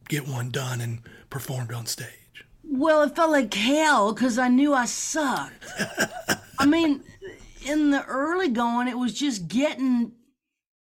get 0.08 0.28
one 0.28 0.50
done 0.50 0.82
and 0.82 1.00
performed 1.30 1.74
on 1.74 1.86
stage. 1.86 2.46
Well, 2.64 3.04
it 3.04 3.16
felt 3.16 3.32
like 3.32 3.54
hell 3.54 4.14
because 4.14 4.38
I 4.38 4.48
knew 4.48 4.74
I 4.74 4.86
sucked. 4.86 5.66
I 6.60 6.66
mean, 6.66 7.04
in 7.65 7.91
the 7.91 8.03
early 8.06 8.50
going, 8.50 8.88
it 8.88 8.98
was 8.98 9.13
just 9.13 9.48
getting 9.48 10.13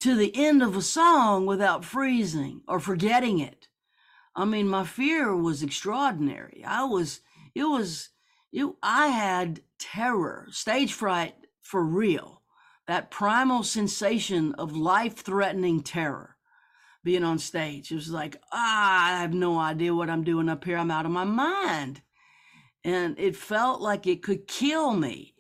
to 0.01 0.15
the 0.15 0.35
end 0.35 0.63
of 0.63 0.77
a 0.77 0.83
song 0.83 1.47
without 1.47 1.85
freezing 1.85 2.63
or 2.67 2.81
forgetting 2.81 3.39
it. 3.39 3.69
I 4.35 4.45
mean, 4.45 4.69
my 4.69 4.85
fear 4.85 5.35
was 5.37 5.63
extraordinary. 5.63 6.65
I 6.67 6.85
was, 6.85 7.21
it 7.55 7.65
was, 7.65 8.11
it, 8.53 8.67
I 8.83 9.09
had 9.09 9.61
terror, 9.79 10.47
stage 10.51 10.93
fright 10.93 11.35
for 11.63 11.85
real. 11.85 12.43
That 12.87 13.11
primal 13.11 13.63
sensation 13.63 14.55
of 14.55 14.75
life 14.75 15.17
threatening 15.17 15.83
terror 15.83 16.37
being 17.05 17.25
on 17.25 17.39
stage. 17.39 17.93
It 17.93 17.97
was 17.97 18.11
like, 18.11 18.41
ah, 18.53 19.15
I 19.15 19.21
have 19.21 19.33
no 19.33 19.59
idea 19.59 19.95
what 19.95 20.11
I'm 20.11 20.25
doing 20.25 20.49
up 20.49 20.65
here. 20.65 20.77
I'm 20.77 20.91
out 20.91 21.07
of 21.07 21.13
my 21.13 21.25
mind. 21.25 22.03
And 22.83 23.19
it 23.19 23.37
felt 23.37 23.81
like 23.81 24.07
it 24.07 24.23
could 24.23 24.49
kill 24.49 24.93
me. 24.95 25.35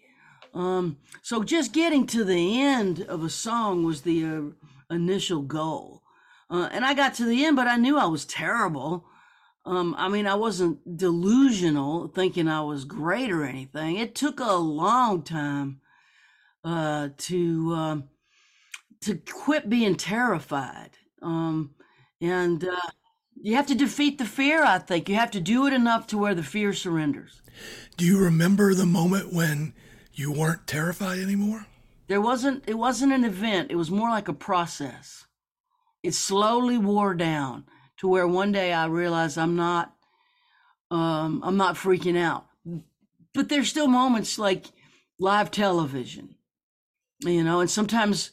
Um, 0.52 0.98
so 1.22 1.42
just 1.42 1.72
getting 1.72 2.06
to 2.08 2.24
the 2.24 2.60
end 2.60 3.02
of 3.02 3.22
a 3.22 3.30
song 3.30 3.84
was 3.84 4.02
the 4.02 4.24
uh, 4.24 4.94
initial 4.94 5.42
goal. 5.42 6.02
Uh, 6.50 6.68
and 6.72 6.84
I 6.84 6.94
got 6.94 7.14
to 7.14 7.24
the 7.24 7.44
end, 7.44 7.56
but 7.56 7.68
I 7.68 7.76
knew 7.76 7.96
I 7.96 8.06
was 8.06 8.24
terrible. 8.24 9.06
Um, 9.64 9.94
I 9.96 10.08
mean, 10.08 10.26
I 10.26 10.34
wasn't 10.34 10.96
delusional, 10.96 12.08
thinking 12.08 12.48
I 12.48 12.62
was 12.62 12.84
great 12.84 13.30
or 13.30 13.44
anything. 13.44 13.96
It 13.96 14.14
took 14.14 14.40
a 14.40 14.54
long 14.54 15.22
time 15.22 15.80
uh, 16.64 17.10
to 17.16 17.74
um, 17.74 18.04
to 19.02 19.16
quit 19.16 19.68
being 19.68 19.94
terrified. 19.94 20.90
Um, 21.22 21.74
and 22.20 22.64
uh, 22.64 22.90
you 23.40 23.54
have 23.56 23.66
to 23.66 23.74
defeat 23.74 24.18
the 24.18 24.24
fear. 24.24 24.64
I 24.64 24.78
think 24.78 25.08
you 25.08 25.14
have 25.14 25.30
to 25.32 25.40
do 25.40 25.66
it 25.66 25.72
enough 25.72 26.06
to 26.08 26.18
where 26.18 26.34
the 26.34 26.42
fear 26.42 26.72
surrenders. 26.72 27.40
Do 27.96 28.04
you 28.04 28.18
remember 28.18 28.74
the 28.74 28.86
moment 28.86 29.32
when 29.32 29.74
you 30.20 30.30
weren't 30.30 30.66
terrified 30.66 31.18
anymore? 31.18 31.66
There 32.06 32.20
wasn't 32.20 32.64
it 32.68 32.74
wasn't 32.74 33.12
an 33.12 33.24
event, 33.24 33.70
it 33.70 33.76
was 33.76 33.90
more 33.90 34.10
like 34.10 34.28
a 34.28 34.34
process. 34.34 35.26
It 36.02 36.14
slowly 36.14 36.76
wore 36.76 37.14
down 37.14 37.64
to 37.98 38.08
where 38.08 38.26
one 38.26 38.52
day 38.52 38.72
I 38.72 38.86
realized 38.86 39.38
I'm 39.38 39.56
not 39.56 39.94
um 40.90 41.40
I'm 41.42 41.56
not 41.56 41.76
freaking 41.76 42.18
out. 42.18 42.46
But 43.32 43.48
there's 43.48 43.70
still 43.70 43.88
moments 43.88 44.38
like 44.38 44.66
live 45.18 45.50
television. 45.50 46.36
You 47.20 47.42
know, 47.42 47.60
and 47.60 47.70
sometimes 47.70 48.30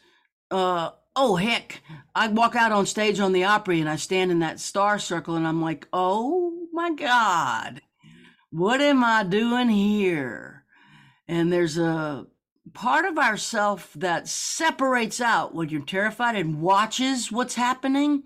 uh 0.51 0.91
oh 1.15 1.38
heck, 1.38 1.82
I 2.13 2.27
walk 2.27 2.56
out 2.56 2.74
on 2.74 2.86
stage 2.86 3.20
on 3.20 3.32
the 3.32 3.46
Opry 3.46 3.79
and 3.79 3.89
I 3.89 3.96
stand 3.96 4.29
in 4.32 4.39
that 4.39 4.60
star 4.60 5.00
circle 5.00 5.36
and 5.36 5.48
I'm 5.48 5.62
like, 5.62 5.88
"Oh 5.94 6.67
my 6.74 6.91
god. 6.91 7.82
What 8.50 8.82
am 8.82 9.03
I 9.03 9.24
doing 9.24 9.70
here?" 9.70 10.46
And 11.27 11.51
there's 11.51 11.77
a 11.77 12.27
part 12.74 13.05
of 13.05 13.17
ourself 13.17 13.91
that 13.96 14.27
separates 14.27 15.19
out 15.22 15.53
when 15.53 15.69
you're 15.69 15.86
terrified 15.86 16.36
and 16.36 16.62
watches 16.62 17.31
what's 17.31 17.55
happening. 17.55 18.24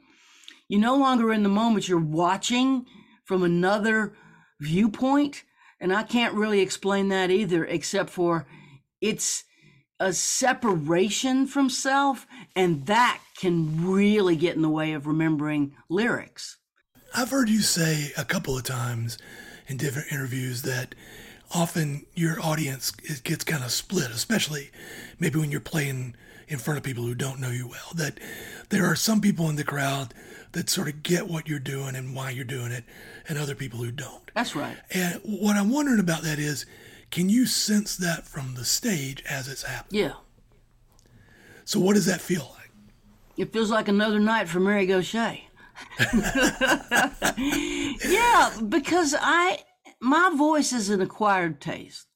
You're 0.67 0.81
no 0.81 0.95
longer 0.95 1.31
in 1.33 1.43
the 1.43 1.49
moment, 1.49 1.87
you're 1.87 1.99
watching 1.99 2.85
from 3.25 3.43
another 3.43 4.13
viewpoint. 4.59 5.43
And 5.79 5.91
I 5.91 6.03
can't 6.03 6.35
really 6.35 6.61
explain 6.61 7.09
that 7.09 7.31
either, 7.31 7.65
except 7.65 8.11
for 8.11 8.45
it's 9.01 9.43
a 9.99 10.13
separation 10.13 11.45
from 11.47 11.69
self, 11.69 12.25
and 12.55 12.85
that 12.87 13.21
can 13.37 13.87
really 13.91 14.35
get 14.35 14.55
in 14.55 14.61
the 14.61 14.69
way 14.69 14.93
of 14.93 15.07
remembering 15.07 15.75
lyrics. 15.89 16.57
I've 17.13 17.29
heard 17.29 17.49
you 17.49 17.61
say 17.61 18.11
a 18.17 18.25
couple 18.25 18.57
of 18.57 18.63
times 18.63 19.17
in 19.67 19.77
different 19.77 20.11
interviews 20.11 20.61
that 20.63 20.95
often 21.53 22.05
your 22.15 22.41
audience 22.41 22.91
gets 22.91 23.43
kind 23.43 23.63
of 23.63 23.71
split, 23.71 24.11
especially 24.11 24.71
maybe 25.19 25.39
when 25.39 25.51
you're 25.51 25.59
playing 25.61 26.15
in 26.47 26.57
front 26.57 26.77
of 26.77 26.83
people 26.83 27.03
who 27.03 27.15
don't 27.15 27.39
know 27.39 27.49
you 27.49 27.67
well. 27.67 27.91
That 27.95 28.19
there 28.69 28.85
are 28.85 28.95
some 28.95 29.21
people 29.21 29.49
in 29.49 29.55
the 29.55 29.63
crowd 29.63 30.13
that 30.51 30.69
sort 30.69 30.87
of 30.89 31.03
get 31.03 31.27
what 31.27 31.47
you're 31.47 31.59
doing 31.59 31.95
and 31.95 32.15
why 32.15 32.29
you're 32.31 32.43
doing 32.43 32.71
it, 32.71 32.83
and 33.27 33.37
other 33.37 33.55
people 33.55 33.79
who 33.79 33.91
don't. 33.91 34.31
That's 34.33 34.55
right. 34.55 34.77
And 34.91 35.21
what 35.23 35.55
I'm 35.55 35.69
wondering 35.69 35.99
about 35.99 36.23
that 36.23 36.39
is, 36.39 36.65
can 37.09 37.29
you 37.29 37.45
sense 37.45 37.95
that 37.97 38.25
from 38.25 38.55
the 38.55 38.65
stage 38.65 39.23
as 39.29 39.47
it's 39.47 39.63
happening? 39.63 40.03
Yeah. 40.03 40.13
So 41.65 41.79
what 41.79 41.95
does 41.95 42.05
that 42.05 42.21
feel 42.21 42.51
like? 42.57 42.71
It 43.37 43.53
feels 43.53 43.71
like 43.71 43.87
another 43.87 44.19
night 44.19 44.49
for 44.49 44.59
Mary 44.59 44.85
Gauthier. 44.85 45.37
yeah, 47.39 48.51
because 48.67 49.15
I 49.19 49.63
my 50.01 50.31
voice 50.35 50.73
is 50.73 50.89
an 50.89 50.99
acquired 50.99 51.61
taste. 51.61 52.07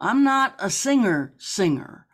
I'm 0.00 0.24
not 0.24 0.54
a 0.58 0.70
singer 0.70 1.34
singer. 1.36 2.06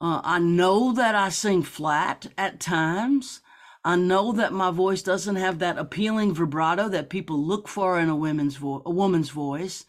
Uh, 0.00 0.20
I 0.22 0.38
know 0.38 0.92
that 0.92 1.14
I 1.14 1.30
sing 1.30 1.62
flat 1.62 2.26
at 2.36 2.60
times. 2.60 3.40
I 3.84 3.96
know 3.96 4.32
that 4.32 4.52
my 4.52 4.70
voice 4.70 5.02
doesn't 5.02 5.36
have 5.36 5.58
that 5.60 5.78
appealing 5.78 6.34
vibrato 6.34 6.88
that 6.90 7.08
people 7.08 7.38
look 7.42 7.66
for 7.66 7.98
in 7.98 8.10
a 8.10 8.16
woman's 8.16 8.56
vo- 8.56 8.82
a 8.84 8.90
woman's 8.90 9.30
voice. 9.30 9.86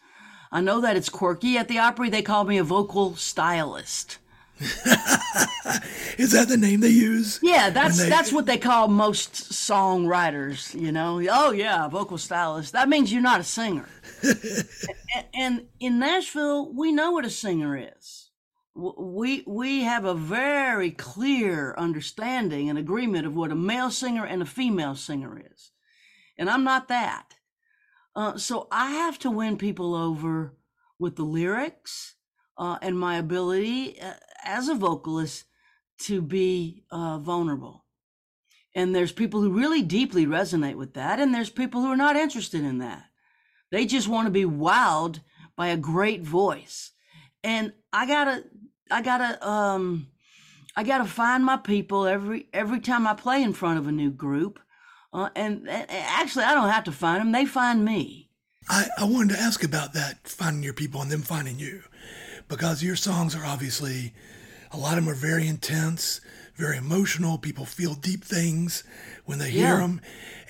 I 0.50 0.60
know 0.60 0.80
that 0.80 0.96
it's 0.96 1.08
quirky. 1.08 1.58
At 1.58 1.68
the 1.68 1.78
Opry, 1.78 2.08
they 2.08 2.22
call 2.22 2.44
me 2.44 2.56
a 2.56 2.64
vocal 2.64 3.16
stylist. 3.16 4.18
Is 6.16 6.30
that 6.32 6.46
the 6.48 6.56
name 6.56 6.80
they 6.80 6.88
use? 6.88 7.40
Yeah, 7.42 7.70
that's 7.70 7.98
they... 7.98 8.08
that's 8.08 8.32
what 8.32 8.46
they 8.46 8.58
call 8.58 8.86
most 8.88 9.50
songwriters. 9.50 10.78
You 10.78 10.92
know, 10.92 11.20
oh 11.30 11.50
yeah, 11.50 11.88
vocal 11.88 12.18
stylist. 12.18 12.72
That 12.72 12.88
means 12.88 13.12
you're 13.12 13.22
not 13.22 13.40
a 13.40 13.44
singer. 13.44 13.88
and, 14.22 15.26
and 15.34 15.66
in 15.80 15.98
Nashville, 15.98 16.72
we 16.72 16.92
know 16.92 17.10
what 17.10 17.24
a 17.24 17.30
singer 17.30 17.76
is. 17.76 18.30
We 18.76 19.42
we 19.46 19.82
have 19.82 20.04
a 20.04 20.14
very 20.14 20.92
clear 20.92 21.74
understanding 21.76 22.70
and 22.70 22.78
agreement 22.78 23.26
of 23.26 23.34
what 23.34 23.50
a 23.50 23.56
male 23.56 23.90
singer 23.90 24.24
and 24.24 24.40
a 24.40 24.46
female 24.46 24.94
singer 24.94 25.42
is, 25.52 25.72
and 26.38 26.48
I'm 26.48 26.64
not 26.64 26.88
that. 26.88 27.34
Uh, 28.14 28.36
so 28.36 28.68
I 28.70 28.90
have 28.90 29.18
to 29.20 29.30
win 29.30 29.56
people 29.56 29.94
over 29.94 30.54
with 30.98 31.16
the 31.16 31.24
lyrics 31.24 32.14
uh, 32.56 32.78
and 32.80 32.98
my 32.98 33.16
ability 33.16 34.00
uh, 34.00 34.14
as 34.44 34.68
a 34.68 34.74
vocalist 34.74 35.44
to 35.98 36.20
be 36.20 36.84
uh, 36.90 37.18
vulnerable. 37.18 37.84
And 38.74 38.94
there's 38.94 39.12
people 39.12 39.40
who 39.40 39.50
really 39.50 39.82
deeply 39.82 40.26
resonate 40.26 40.76
with 40.76 40.94
that, 40.94 41.20
and 41.20 41.32
there's 41.32 41.50
people 41.50 41.80
who 41.80 41.88
are 41.88 41.96
not 41.96 42.16
interested 42.16 42.62
in 42.62 42.78
that. 42.78 43.04
They 43.70 43.86
just 43.86 44.08
want 44.08 44.26
to 44.26 44.30
be 44.30 44.44
wowed 44.44 45.20
by 45.56 45.68
a 45.68 45.76
great 45.76 46.22
voice. 46.22 46.90
And 47.44 47.72
I 47.92 48.06
gotta, 48.06 48.44
I 48.90 49.02
gotta, 49.02 49.46
um, 49.46 50.08
I 50.76 50.82
gotta 50.82 51.04
find 51.04 51.44
my 51.44 51.56
people 51.56 52.06
every 52.06 52.48
every 52.52 52.80
time 52.80 53.06
I 53.06 53.14
play 53.14 53.42
in 53.42 53.52
front 53.52 53.78
of 53.78 53.86
a 53.86 53.92
new 53.92 54.10
group. 54.10 54.58
Uh, 55.12 55.30
and, 55.36 55.68
and 55.68 55.86
actually, 55.88 56.44
I 56.44 56.54
don't 56.54 56.70
have 56.70 56.84
to 56.84 56.92
find 56.92 57.20
them; 57.20 57.30
they 57.30 57.46
find 57.46 57.84
me. 57.84 58.30
I, 58.68 58.86
I 58.98 59.04
wanted 59.04 59.34
to 59.34 59.40
ask 59.40 59.62
about 59.62 59.92
that, 59.92 60.26
finding 60.26 60.62
your 60.62 60.72
people 60.72 61.02
and 61.02 61.10
them 61.10 61.22
finding 61.22 61.58
you, 61.58 61.82
because 62.48 62.82
your 62.82 62.96
songs 62.96 63.34
are 63.34 63.44
obviously, 63.44 64.12
a 64.70 64.76
lot 64.78 64.98
of 64.98 65.04
them 65.04 65.12
are 65.12 65.16
very 65.16 65.46
intense, 65.46 66.20
very 66.56 66.76
emotional. 66.76 67.38
People 67.38 67.64
feel 67.64 67.94
deep 67.94 68.24
things 68.24 68.84
when 69.24 69.38
they 69.38 69.50
hear 69.50 69.78
them. 69.78 70.00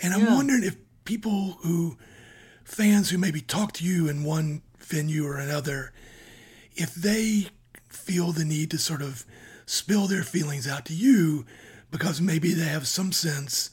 And 0.02 0.12
I'm 0.12 0.24
Yeah. 0.26 0.34
wondering 0.34 0.64
if 0.64 0.76
people 1.04 1.58
who, 1.62 1.96
fans 2.64 3.10
who 3.10 3.18
maybe 3.18 3.40
talk 3.40 3.72
to 3.74 3.84
you 3.84 4.08
in 4.08 4.24
one 4.24 4.62
venue 4.78 5.26
or 5.26 5.36
another, 5.36 5.92
if 6.74 6.94
they 6.94 7.48
feel 7.88 8.32
the 8.32 8.44
need 8.44 8.70
to 8.72 8.78
sort 8.78 9.02
of 9.02 9.24
spill 9.66 10.06
their 10.06 10.22
feelings 10.24 10.66
out 10.68 10.84
to 10.86 10.94
you 10.94 11.46
because 11.90 12.20
maybe 12.20 12.52
they 12.52 12.64
have 12.64 12.86
some 12.86 13.12
sense 13.12 13.70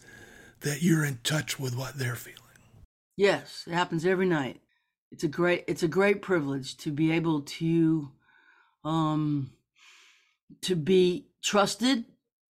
that 0.62 0.82
you're 0.82 1.04
in 1.04 1.20
touch 1.24 1.60
with 1.60 1.76
what 1.76 1.98
they're 1.98 2.16
feeling. 2.16 2.38
Yes, 3.18 3.66
it 3.68 3.74
happens 3.74 4.06
every 4.06 4.28
night. 4.28 4.62
It's 5.12 5.24
a 5.24 5.28
great 5.28 5.66
it's 5.68 5.84
a 5.84 5.88
great 5.88 6.22
privilege 6.22 6.78
to 6.78 6.92
be 6.92 7.12
able 7.12 7.42
to 7.42 8.12
um 8.84 9.52
to 10.62 10.76
be 10.76 11.28
trusted 11.44 12.06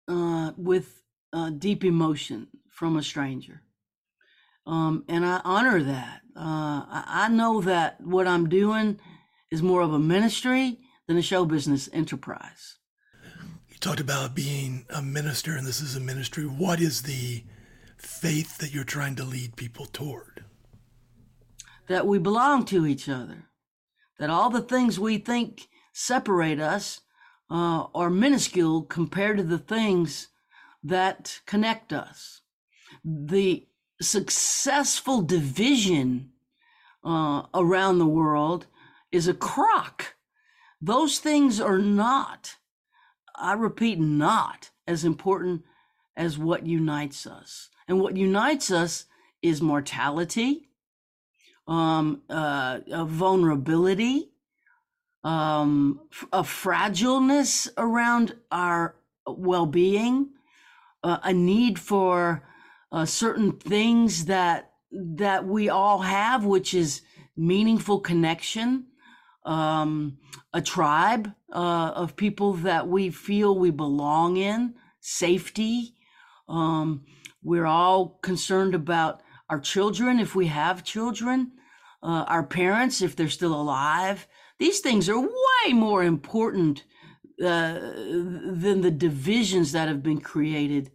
uh 0.08 0.52
with 0.56 1.02
uh 1.32 1.50
deep 1.50 1.84
emotion 1.84 2.48
from 2.68 2.96
a 2.96 3.02
stranger. 3.02 3.62
Um 4.66 5.04
and 5.08 5.24
I 5.24 5.40
honor 5.44 5.82
that. 5.82 6.20
Uh 6.36 6.84
I, 6.88 7.04
I 7.06 7.28
know 7.28 7.60
that 7.62 8.00
what 8.00 8.26
I'm 8.26 8.48
doing 8.48 9.00
is 9.50 9.62
more 9.62 9.80
of 9.82 9.92
a 9.92 9.98
ministry 9.98 10.78
than 11.06 11.16
a 11.16 11.22
show 11.22 11.44
business 11.44 11.88
enterprise. 11.92 12.78
You 13.68 13.76
talked 13.78 14.00
about 14.00 14.34
being 14.34 14.84
a 14.90 15.00
minister, 15.00 15.56
and 15.56 15.66
this 15.66 15.80
is 15.80 15.96
a 15.96 16.00
ministry. 16.00 16.44
What 16.44 16.80
is 16.80 17.02
the 17.02 17.44
faith 17.96 18.58
that 18.58 18.72
you're 18.74 18.84
trying 18.84 19.14
to 19.16 19.24
lead 19.24 19.56
people 19.56 19.86
toward? 19.86 20.44
That 21.88 22.06
we 22.06 22.18
belong 22.18 22.64
to 22.66 22.86
each 22.86 23.08
other, 23.08 23.44
that 24.18 24.30
all 24.30 24.50
the 24.50 24.62
things 24.62 25.00
we 25.00 25.18
think 25.18 25.68
separate 25.92 26.60
us 26.60 27.00
uh, 27.50 27.86
are 27.94 28.10
minuscule 28.10 28.82
compared 28.82 29.38
to 29.38 29.42
the 29.42 29.58
things 29.58 30.28
that 30.82 31.40
connect 31.46 31.92
us. 31.92 32.42
The 33.04 33.66
successful 34.00 35.22
division 35.22 36.30
uh, 37.04 37.42
around 37.54 37.98
the 37.98 38.06
world 38.06 38.66
is 39.10 39.26
a 39.26 39.34
crock. 39.34 40.14
Those 40.80 41.18
things 41.18 41.60
are 41.60 41.78
not, 41.78 42.56
I 43.34 43.54
repeat, 43.54 43.98
not 43.98 44.70
as 44.86 45.04
important 45.04 45.62
as 46.16 46.38
what 46.38 46.66
unites 46.66 47.26
us. 47.26 47.70
And 47.86 48.00
what 48.00 48.16
unites 48.16 48.70
us 48.70 49.06
is 49.40 49.62
mortality, 49.62 50.67
um, 51.68 52.22
uh, 52.30 52.80
a 52.90 53.04
vulnerability, 53.04 54.30
um, 55.22 56.00
a 56.32 56.42
fragileness 56.42 57.68
around 57.76 58.34
our 58.50 58.96
well-being, 59.26 60.30
uh, 61.04 61.18
a 61.22 61.32
need 61.32 61.78
for 61.78 62.42
uh, 62.90 63.04
certain 63.04 63.52
things 63.52 64.24
that 64.24 64.72
that 64.90 65.44
we 65.44 65.68
all 65.68 65.98
have, 65.98 66.46
which 66.46 66.72
is 66.72 67.02
meaningful 67.36 68.00
connection, 68.00 68.86
um, 69.44 70.16
a 70.54 70.62
tribe 70.62 71.30
uh, 71.52 71.92
of 71.94 72.16
people 72.16 72.54
that 72.54 72.88
we 72.88 73.10
feel 73.10 73.58
we 73.58 73.70
belong 73.70 74.38
in, 74.38 74.74
safety. 75.00 75.94
Um, 76.48 77.04
we're 77.42 77.66
all 77.66 78.18
concerned 78.22 78.74
about 78.74 79.22
our 79.50 79.60
children 79.60 80.18
if 80.18 80.34
we 80.34 80.46
have 80.46 80.84
children, 80.84 81.52
uh, 82.02 82.24
our 82.28 82.42
parents 82.42 83.02
if 83.02 83.16
they're 83.16 83.28
still 83.28 83.54
alive. 83.54 84.26
These 84.58 84.80
things 84.80 85.08
are 85.08 85.20
way 85.20 85.72
more 85.72 86.02
important 86.02 86.84
uh, 87.42 87.78
than 87.78 88.80
the 88.80 88.90
divisions 88.90 89.72
that 89.72 89.88
have 89.88 90.02
been 90.02 90.20
created 90.20 90.90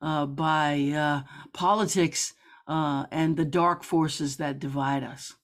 uh, 0.00 0.26
by 0.26 0.92
uh, 0.94 1.22
politics 1.52 2.34
uh, 2.68 3.06
and 3.10 3.36
the 3.36 3.44
dark 3.44 3.82
forces 3.82 4.36
that 4.36 4.60
divide 4.60 5.02
us. 5.02 5.34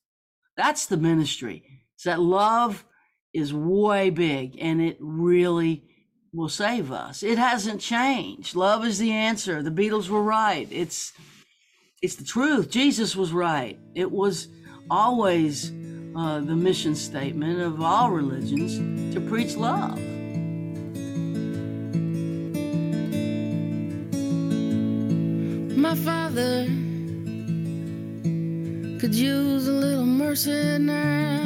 That's 0.57 0.87
the 0.87 0.97
ministry. 0.97 1.65
It's 1.95 2.05
that 2.05 2.21
love 2.21 2.85
is 3.33 3.53
way 3.53 4.11
big 4.11 4.57
and 4.61 4.81
it 4.81 4.97
really 5.01 5.85
will 6.33 6.49
save 6.49 6.93
us. 6.93 7.23
It 7.23 7.39
hasn't 7.39 7.81
changed. 7.81 8.55
Love 8.55 8.85
is 8.85 8.99
the 8.99 9.13
answer. 9.13 9.63
The 9.63 9.71
Beatles 9.71 10.09
were 10.09 10.23
right. 10.23 10.69
It's 10.71 11.13
it's 12.03 12.17
the 12.17 12.25
truth. 12.25 12.69
Jesus 12.71 13.17
was 13.17 13.33
right. 13.33 13.79
It 13.95 14.11
was 14.11 14.49
always 14.91 15.73
uh, 16.17 16.41
the 16.41 16.55
mission 16.55 16.95
statement 16.95 17.61
of 17.61 17.81
all 17.81 18.11
religions 18.11 18.79
to 19.15 19.21
preach 19.21 19.57
love. 19.57 19.99
My 25.77 25.95
father 25.95 26.65
could 29.01 29.15
use 29.15 29.69
a 29.69 29.73
little 29.73 30.07
mercy 30.07 30.79
now. 30.79 31.43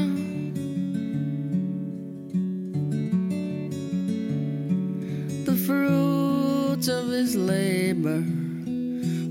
The 5.45 5.57
fruits 5.67 6.89
of 6.89 7.09
his 7.09 7.35
labor 7.35 8.23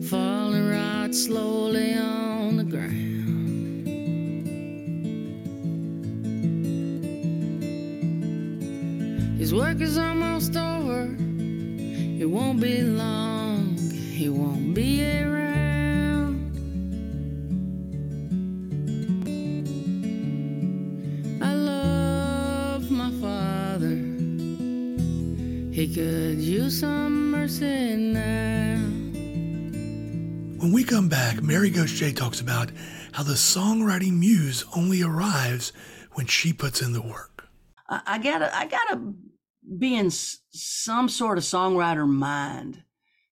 falling 0.09 0.69
right 0.69 1.13
slowly 1.13 1.66
work 9.57 9.81
is 9.81 9.97
almost 9.97 10.55
over. 10.55 11.15
It 12.21 12.29
won't 12.29 12.61
be 12.61 12.83
long. 12.83 13.75
He 13.77 14.29
won't 14.29 14.75
be 14.75 15.03
around. 15.03 16.51
I 21.41 21.53
love 21.53 22.91
my 22.91 23.09
father. 23.19 23.95
He 25.73 25.91
could 25.91 26.39
use 26.39 26.79
some 26.79 27.31
mercy 27.31 27.95
now. 27.95 28.77
When 30.61 30.71
we 30.71 30.83
come 30.83 31.09
back, 31.09 31.41
Mary 31.41 31.71
Gauthier 31.71 32.11
talks 32.11 32.41
about 32.41 32.69
how 33.11 33.23
the 33.23 33.33
songwriting 33.33 34.19
muse 34.19 34.63
only 34.75 35.01
arrives 35.01 35.73
when 36.13 36.27
she 36.27 36.53
puts 36.53 36.83
in 36.83 36.93
the 36.93 37.01
work. 37.01 37.49
I, 37.89 38.01
I 38.05 38.17
gotta, 38.19 38.55
I 38.55 38.67
gotta 38.67 39.13
be 39.77 39.95
in 39.95 40.11
some 40.11 41.09
sort 41.09 41.37
of 41.37 41.43
songwriter 41.43 42.07
mind, 42.07 42.83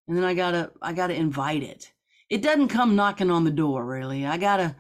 and 0.08 0.18
then 0.18 0.24
I 0.24 0.34
gotta, 0.34 0.72
I 0.82 0.94
gotta 0.94 1.16
invite 1.16 1.64
it. 1.64 1.92
It 2.30 2.42
doesn't 2.42 2.70
come 2.70 2.96
knocking 2.96 3.32
on 3.32 3.44
the 3.44 3.52
door, 3.52 3.86
really. 3.86 4.26
I 4.26 4.38
gotta, 4.38 4.76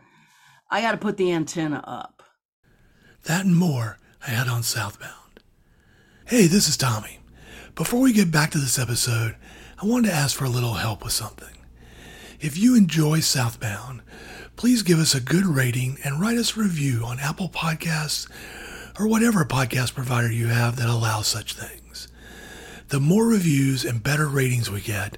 I 0.69 0.81
gotta 0.81 0.97
put 0.97 1.17
the 1.17 1.31
antenna 1.31 1.83
up. 1.85 2.23
That 3.23 3.45
and 3.45 3.55
more 3.55 3.97
I 4.25 4.31
had 4.31 4.47
on 4.47 4.63
Southbound. 4.63 5.39
Hey, 6.25 6.47
this 6.47 6.67
is 6.67 6.77
Tommy. 6.77 7.19
Before 7.75 7.99
we 8.01 8.13
get 8.13 8.31
back 8.31 8.51
to 8.51 8.57
this 8.57 8.79
episode, 8.79 9.35
I 9.81 9.85
wanted 9.85 10.09
to 10.09 10.15
ask 10.15 10.35
for 10.35 10.45
a 10.45 10.49
little 10.49 10.75
help 10.75 11.03
with 11.03 11.13
something. 11.13 11.55
If 12.39 12.57
you 12.57 12.75
enjoy 12.75 13.19
Southbound, 13.19 14.01
please 14.55 14.83
give 14.83 14.99
us 14.99 15.13
a 15.13 15.21
good 15.21 15.45
rating 15.45 15.97
and 16.03 16.21
write 16.21 16.37
us 16.37 16.55
a 16.55 16.61
review 16.61 17.03
on 17.05 17.19
Apple 17.19 17.49
Podcasts 17.49 18.27
or 18.99 19.07
whatever 19.07 19.43
podcast 19.43 19.93
provider 19.93 20.31
you 20.31 20.47
have 20.47 20.77
that 20.77 20.89
allows 20.89 21.27
such 21.27 21.53
things. 21.53 22.07
The 22.87 22.99
more 22.99 23.27
reviews 23.27 23.83
and 23.83 24.03
better 24.03 24.27
ratings 24.27 24.69
we 24.69 24.81
get, 24.81 25.17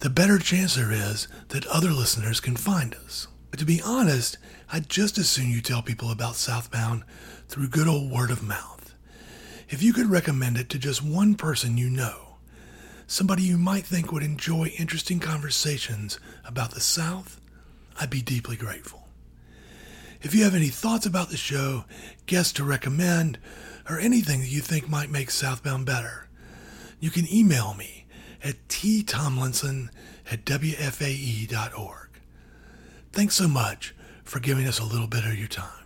the 0.00 0.10
better 0.10 0.38
chance 0.38 0.74
there 0.74 0.90
is 0.92 1.28
that 1.48 1.66
other 1.66 1.90
listeners 1.90 2.40
can 2.40 2.56
find 2.56 2.94
us. 2.94 3.28
But 3.50 3.60
to 3.60 3.66
be 3.66 3.80
honest, 3.82 4.38
I'd 4.72 4.88
just 4.88 5.18
as 5.18 5.28
soon 5.28 5.50
you 5.50 5.60
tell 5.60 5.82
people 5.82 6.10
about 6.10 6.34
Southbound 6.34 7.04
through 7.48 7.68
good 7.68 7.86
old 7.86 8.10
word 8.10 8.30
of 8.30 8.42
mouth. 8.42 8.94
If 9.68 9.82
you 9.82 9.92
could 9.92 10.06
recommend 10.10 10.56
it 10.58 10.68
to 10.70 10.78
just 10.78 11.02
one 11.04 11.36
person 11.36 11.76
you 11.76 11.88
know, 11.88 12.38
somebody 13.06 13.44
you 13.44 13.58
might 13.58 13.84
think 13.84 14.10
would 14.10 14.22
enjoy 14.22 14.66
interesting 14.78 15.20
conversations 15.20 16.18
about 16.44 16.72
the 16.72 16.80
South, 16.80 17.40
I'd 18.00 18.10
be 18.10 18.22
deeply 18.22 18.56
grateful. 18.56 19.03
If 20.24 20.34
you 20.34 20.44
have 20.44 20.54
any 20.54 20.68
thoughts 20.68 21.04
about 21.04 21.28
the 21.28 21.36
show, 21.36 21.84
guests 22.24 22.54
to 22.54 22.64
recommend, 22.64 23.38
or 23.90 23.98
anything 23.98 24.40
that 24.40 24.48
you 24.48 24.62
think 24.62 24.88
might 24.88 25.10
make 25.10 25.30
Southbound 25.30 25.84
better, 25.84 26.28
you 26.98 27.10
can 27.10 27.30
email 27.30 27.74
me 27.74 28.06
at 28.42 28.66
ttomlinson 28.68 29.90
at 30.30 30.46
wfae.org. 30.46 32.08
Thanks 33.12 33.34
so 33.34 33.46
much 33.46 33.94
for 34.24 34.40
giving 34.40 34.66
us 34.66 34.78
a 34.78 34.84
little 34.84 35.06
bit 35.06 35.26
of 35.26 35.38
your 35.38 35.46
time. 35.46 35.84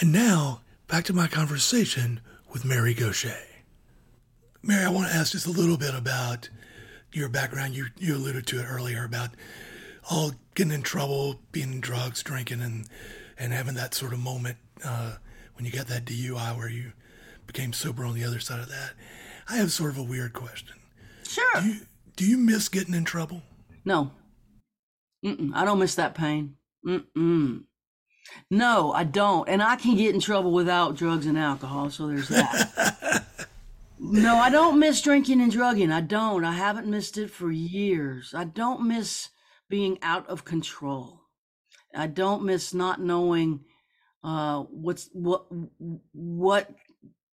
And 0.00 0.10
now, 0.10 0.62
back 0.88 1.04
to 1.04 1.12
my 1.12 1.28
conversation 1.28 2.20
with 2.52 2.64
Mary 2.64 2.92
Gauthier. 2.92 3.36
Mary, 4.64 4.84
I 4.84 4.90
want 4.90 5.12
to 5.12 5.14
ask 5.14 5.30
just 5.30 5.46
a 5.46 5.52
little 5.52 5.76
bit 5.76 5.94
about 5.94 6.48
your 7.12 7.28
background. 7.28 7.76
You, 7.76 7.86
you 7.98 8.16
alluded 8.16 8.48
to 8.48 8.58
it 8.58 8.64
earlier 8.64 9.04
about 9.04 9.30
all 10.10 10.32
getting 10.56 10.72
in 10.72 10.82
trouble, 10.82 11.40
being 11.52 11.72
in 11.74 11.80
drugs, 11.80 12.24
drinking, 12.24 12.62
and, 12.62 12.88
and 13.40 13.52
having 13.54 13.74
that 13.74 13.94
sort 13.94 14.12
of 14.12 14.18
moment 14.18 14.58
uh, 14.84 15.14
when 15.54 15.64
you 15.64 15.72
got 15.72 15.88
that 15.88 16.04
DUI 16.04 16.56
where 16.56 16.68
you 16.68 16.92
became 17.46 17.72
sober 17.72 18.04
on 18.04 18.14
the 18.14 18.22
other 18.22 18.38
side 18.38 18.60
of 18.60 18.68
that. 18.68 18.92
I 19.48 19.56
have 19.56 19.72
sort 19.72 19.90
of 19.90 19.98
a 19.98 20.02
weird 20.02 20.34
question. 20.34 20.76
Sure. 21.26 21.60
Do 21.60 21.66
you, 21.66 21.80
do 22.16 22.24
you 22.24 22.36
miss 22.36 22.68
getting 22.68 22.94
in 22.94 23.04
trouble? 23.04 23.42
No. 23.84 24.12
Mm-mm, 25.24 25.50
I 25.54 25.64
don't 25.64 25.78
miss 25.78 25.94
that 25.96 26.14
pain. 26.14 26.56
Mm-mm. 26.86 27.64
No, 28.50 28.92
I 28.92 29.04
don't. 29.04 29.48
And 29.48 29.62
I 29.62 29.76
can 29.76 29.96
get 29.96 30.14
in 30.14 30.20
trouble 30.20 30.52
without 30.52 30.94
drugs 30.94 31.26
and 31.26 31.38
alcohol, 31.38 31.90
so 31.90 32.06
there's 32.06 32.28
that. 32.28 33.24
no, 33.98 34.36
I 34.36 34.50
don't 34.50 34.78
miss 34.78 35.00
drinking 35.00 35.40
and 35.40 35.50
drugging. 35.50 35.90
I 35.90 36.02
don't. 36.02 36.44
I 36.44 36.52
haven't 36.52 36.86
missed 36.86 37.18
it 37.18 37.30
for 37.30 37.50
years. 37.50 38.34
I 38.36 38.44
don't 38.44 38.86
miss 38.86 39.30
being 39.68 39.98
out 40.02 40.28
of 40.28 40.44
control. 40.44 41.19
I 41.94 42.06
don't 42.06 42.44
miss 42.44 42.72
not 42.74 43.00
knowing 43.00 43.60
uh, 44.22 44.60
what's 44.62 45.08
what 45.12 45.46
what 46.12 46.70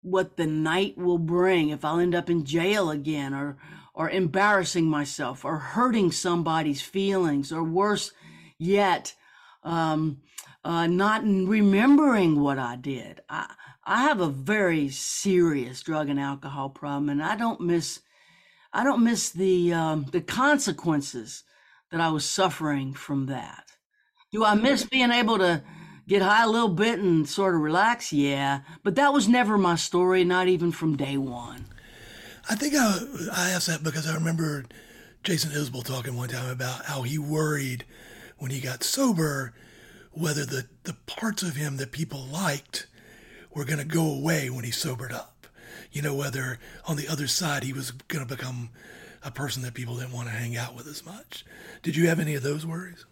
what 0.01 0.37
the 0.37 0.45
night 0.45 0.97
will 0.97 1.17
bring 1.17 1.69
if 1.69 1.83
I'll 1.83 1.99
end 1.99 2.15
up 2.15 2.29
in 2.29 2.45
jail 2.45 2.89
again 2.89 3.33
or 3.33 3.57
or 3.93 4.09
embarrassing 4.09 4.85
myself 4.85 5.45
or 5.45 5.57
hurting 5.57 6.11
somebody's 6.11 6.81
feelings 6.81 7.51
or 7.51 7.63
worse 7.63 8.11
yet 8.57 9.15
um, 9.63 10.21
uh, 10.63 10.87
not 10.87 11.23
remembering 11.23 12.39
what 12.39 12.59
I 12.59 12.75
did. 12.75 13.21
I, 13.29 13.53
I 13.83 14.03
have 14.03 14.19
a 14.19 14.29
very 14.29 14.89
serious 14.89 15.81
drug 15.81 16.09
and 16.09 16.19
alcohol 16.19 16.69
problem, 16.69 17.09
and 17.09 17.21
I 17.21 17.35
don't 17.35 17.61
miss, 17.61 18.01
I 18.73 18.83
don't 18.83 19.03
miss 19.03 19.29
the 19.29 19.73
um, 19.73 20.05
the 20.11 20.21
consequences 20.21 21.43
that 21.91 22.01
I 22.01 22.09
was 22.09 22.25
suffering 22.25 22.93
from 22.93 23.27
that. 23.27 23.74
Do 24.35 24.43
I 24.43 24.53
miss 24.53 24.83
being 24.83 25.13
able 25.13 25.37
to 25.37 25.63
get 26.09 26.21
high 26.21 26.43
a 26.43 26.49
little 26.49 26.67
bit 26.67 26.99
and 26.99 27.25
sort 27.25 27.55
of 27.55 27.61
relax? 27.61 28.11
Yeah, 28.11 28.59
but 28.83 28.95
that 28.95 29.13
was 29.13 29.29
never 29.29 29.57
my 29.57 29.75
story, 29.77 30.25
not 30.25 30.49
even 30.49 30.73
from 30.73 30.97
day 30.97 31.15
one. 31.15 31.67
I 32.49 32.55
think 32.55 32.75
I, 32.75 32.99
I 33.33 33.51
asked 33.51 33.67
that 33.67 33.81
because 33.81 34.05
I 34.05 34.13
remember 34.13 34.65
Jason 35.23 35.51
Isbell 35.51 35.85
talking 35.85 36.17
one 36.17 36.27
time 36.27 36.49
about 36.49 36.83
how 36.83 37.03
he 37.03 37.17
worried 37.17 37.85
when 38.37 38.51
he 38.51 38.59
got 38.59 38.83
sober 38.83 39.53
whether 40.11 40.45
the, 40.45 40.67
the 40.83 40.97
parts 41.05 41.41
of 41.41 41.55
him 41.55 41.77
that 41.77 41.93
people 41.93 42.25
liked 42.25 42.87
were 43.53 43.63
going 43.63 43.79
to 43.79 43.85
go 43.85 44.05
away 44.05 44.49
when 44.49 44.65
he 44.65 44.71
sobered 44.71 45.13
up. 45.13 45.47
You 45.93 46.01
know, 46.01 46.13
whether 46.13 46.59
on 46.85 46.97
the 46.97 47.07
other 47.07 47.27
side 47.27 47.63
he 47.63 47.71
was 47.71 47.91
going 47.91 48.27
to 48.27 48.35
become 48.35 48.71
a 49.23 49.31
person 49.31 49.61
that 49.61 49.75
people 49.75 49.95
didn't 49.95 50.11
want 50.11 50.27
to 50.27 50.33
hang 50.33 50.57
out 50.57 50.75
with 50.75 50.87
as 50.87 51.05
much. 51.05 51.45
Did 51.83 51.95
you 51.95 52.09
have 52.09 52.19
any 52.19 52.35
of 52.35 52.43
those 52.43 52.65
worries? 52.65 53.05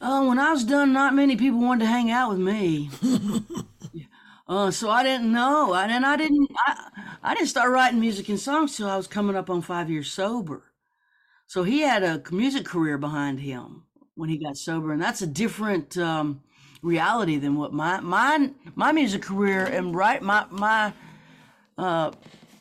Oh, 0.00 0.28
when 0.28 0.38
I 0.38 0.52
was 0.52 0.64
done, 0.64 0.92
not 0.92 1.14
many 1.14 1.36
people 1.36 1.60
wanted 1.60 1.84
to 1.84 1.90
hang 1.90 2.10
out 2.10 2.30
with 2.30 2.38
me. 2.38 2.90
uh, 4.48 4.70
so 4.70 4.90
I 4.90 5.02
didn't 5.02 5.32
know, 5.32 5.74
and 5.74 6.04
I 6.04 6.16
didn't. 6.16 6.48
I, 6.66 6.88
I 7.22 7.34
didn't 7.34 7.48
start 7.48 7.70
writing 7.70 8.00
music 8.00 8.28
and 8.28 8.38
songs 8.40 8.76
till 8.76 8.88
I 8.88 8.96
was 8.96 9.06
coming 9.06 9.36
up 9.36 9.48
on 9.48 9.62
five 9.62 9.90
years 9.90 10.10
sober. 10.10 10.72
So 11.46 11.62
he 11.62 11.80
had 11.80 12.02
a 12.02 12.22
music 12.30 12.64
career 12.66 12.98
behind 12.98 13.40
him 13.40 13.84
when 14.14 14.28
he 14.28 14.38
got 14.42 14.56
sober, 14.56 14.92
and 14.92 15.02
that's 15.02 15.22
a 15.22 15.26
different 15.26 15.96
um, 15.96 16.42
reality 16.82 17.36
than 17.38 17.56
what 17.56 17.72
my 17.72 18.00
my 18.00 18.50
my 18.74 18.92
music 18.92 19.22
career 19.22 19.64
and 19.64 19.94
right 19.94 20.22
my 20.22 20.46
my 20.50 20.92
uh, 21.78 22.12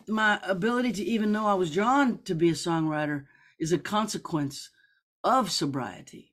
my 0.08 0.40
ability 0.44 0.92
to 0.94 1.04
even 1.04 1.32
know 1.32 1.48
I 1.48 1.54
was 1.56 1.74
drawn 1.74 2.20
to 2.24 2.36
be 2.36 2.50
a 2.50 2.54
songwriter 2.54 3.26
is 3.60 3.72
a 3.72 3.78
consequence 3.80 4.70
of 5.24 5.52
sobriety. 5.52 6.33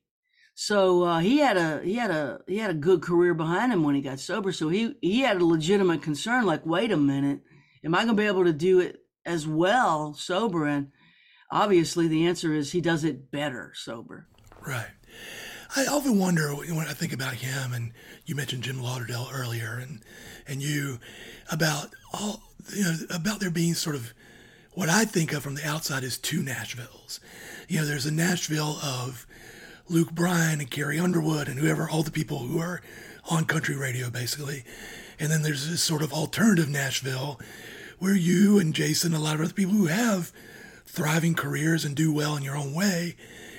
So 0.63 1.05
uh, 1.05 1.21
he 1.21 1.39
had 1.39 1.57
a 1.57 1.81
he 1.83 1.95
had 1.95 2.11
a 2.11 2.43
he 2.47 2.59
had 2.59 2.69
a 2.69 2.75
good 2.75 3.01
career 3.01 3.33
behind 3.33 3.73
him 3.73 3.83
when 3.83 3.95
he 3.95 4.03
got 4.03 4.21
sober. 4.21 4.53
So 4.53 4.69
he 4.69 4.95
he 5.01 5.21
had 5.21 5.41
a 5.41 5.45
legitimate 5.45 6.03
concern, 6.03 6.45
like, 6.45 6.67
wait 6.67 6.93
a 6.93 6.99
minute, 6.99 7.41
am 7.83 7.95
I 7.95 8.05
going 8.05 8.15
to 8.15 8.23
be 8.23 8.27
able 8.27 8.45
to 8.45 8.53
do 8.53 8.79
it 8.79 8.99
as 9.25 9.49
well 9.49 10.13
sober? 10.13 10.67
And 10.67 10.89
obviously, 11.51 12.09
the 12.09 12.27
answer 12.27 12.53
is 12.53 12.73
he 12.73 12.83
does 12.83 13.05
it 13.05 13.31
better 13.31 13.73
sober. 13.75 14.29
Right. 14.61 14.91
I 15.77 15.87
often 15.87 16.19
wonder 16.19 16.51
when 16.51 16.87
I 16.87 16.93
think 16.93 17.15
about 17.15 17.37
him, 17.37 17.73
and 17.73 17.95
you 18.27 18.35
mentioned 18.35 18.63
Jim 18.63 18.83
Lauderdale 18.83 19.31
earlier, 19.33 19.79
and 19.79 20.03
and 20.47 20.61
you 20.61 20.99
about 21.51 21.89
all 22.13 22.43
you 22.77 22.83
know 22.83 22.97
about 23.09 23.41
there 23.41 23.51
being 23.51 23.73
sort 23.73 23.97
of 23.97 24.13
what 24.75 24.91
I 24.91 25.07
think 25.07 25.33
of 25.33 25.43
from 25.43 25.55
the 25.55 25.67
outside 25.67 26.05
is 26.05 26.19
two 26.19 26.43
Nashvilles. 26.43 27.19
You 27.67 27.79
know, 27.79 27.87
there's 27.87 28.05
a 28.05 28.13
Nashville 28.13 28.77
of 28.83 29.27
Luke 29.91 30.13
Bryan 30.13 30.61
and 30.61 30.71
Carrie 30.71 31.01
Underwood 31.01 31.49
and 31.49 31.59
whoever, 31.59 31.91
all 31.91 32.05
the 32.05 32.13
people 32.13 32.39
who 32.39 32.61
are 32.61 32.81
on 33.29 33.45
country 33.45 33.77
radio, 33.77 34.09
basically. 34.09 34.65
And 35.19 35.31
then 35.33 35.43
there's 35.43 35.69
this 35.69 35.83
sort 35.83 36.03
of 36.03 36.13
alternative 36.13 36.69
Nashville 36.69 37.41
where 37.99 38.15
you 38.15 38.61
and 38.61 38.73
Jason, 38.73 39.13
a 39.15 39.19
lot 39.19 39.35
of 39.35 39.41
other 39.41 39.53
people 39.53 39.75
who 39.75 39.87
have 39.87 40.33
thriving 40.87 41.35
careers 41.35 41.85
and 41.85 41.97
do 41.97 42.13
well 42.13 42.37
in 42.37 42.45
your 42.45 42.57
own 42.57 42.73
way, 42.73 43.17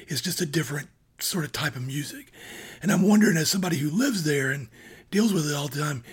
is 0.08 0.22
just 0.22 0.40
a 0.40 0.46
different 0.46 0.88
sort 1.20 1.44
of 1.44 1.52
type 1.52 1.76
of 1.76 1.86
music. 1.86 2.32
And 2.82 2.92
I'm 2.92 3.08
wondering, 3.08 3.38
as 3.38 3.50
somebody 3.50 3.78
who 3.78 3.90
lives 3.90 4.24
there 4.24 4.52
and 4.52 4.70
deals 5.12 5.34
with 5.34 5.50
it 5.50 5.54
all 5.54 5.68
the 5.68 5.80
time, 5.80 6.04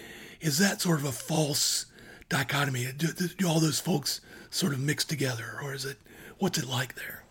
is 0.40 0.58
that 0.58 0.80
sort 0.80 0.98
of 0.98 1.06
a 1.06 1.12
false 1.12 1.86
dichotomy? 2.28 2.88
Do, 2.96 3.08
do 3.12 3.48
all 3.48 3.60
those 3.60 3.80
folks 3.80 4.20
sort 4.50 4.72
of 4.72 4.80
mix 4.80 5.04
together, 5.04 5.58
or 5.62 5.74
is 5.74 5.84
it 5.84 5.96
what's 6.38 6.58
it 6.58 6.68
like 6.68 6.96
there? 6.96 7.22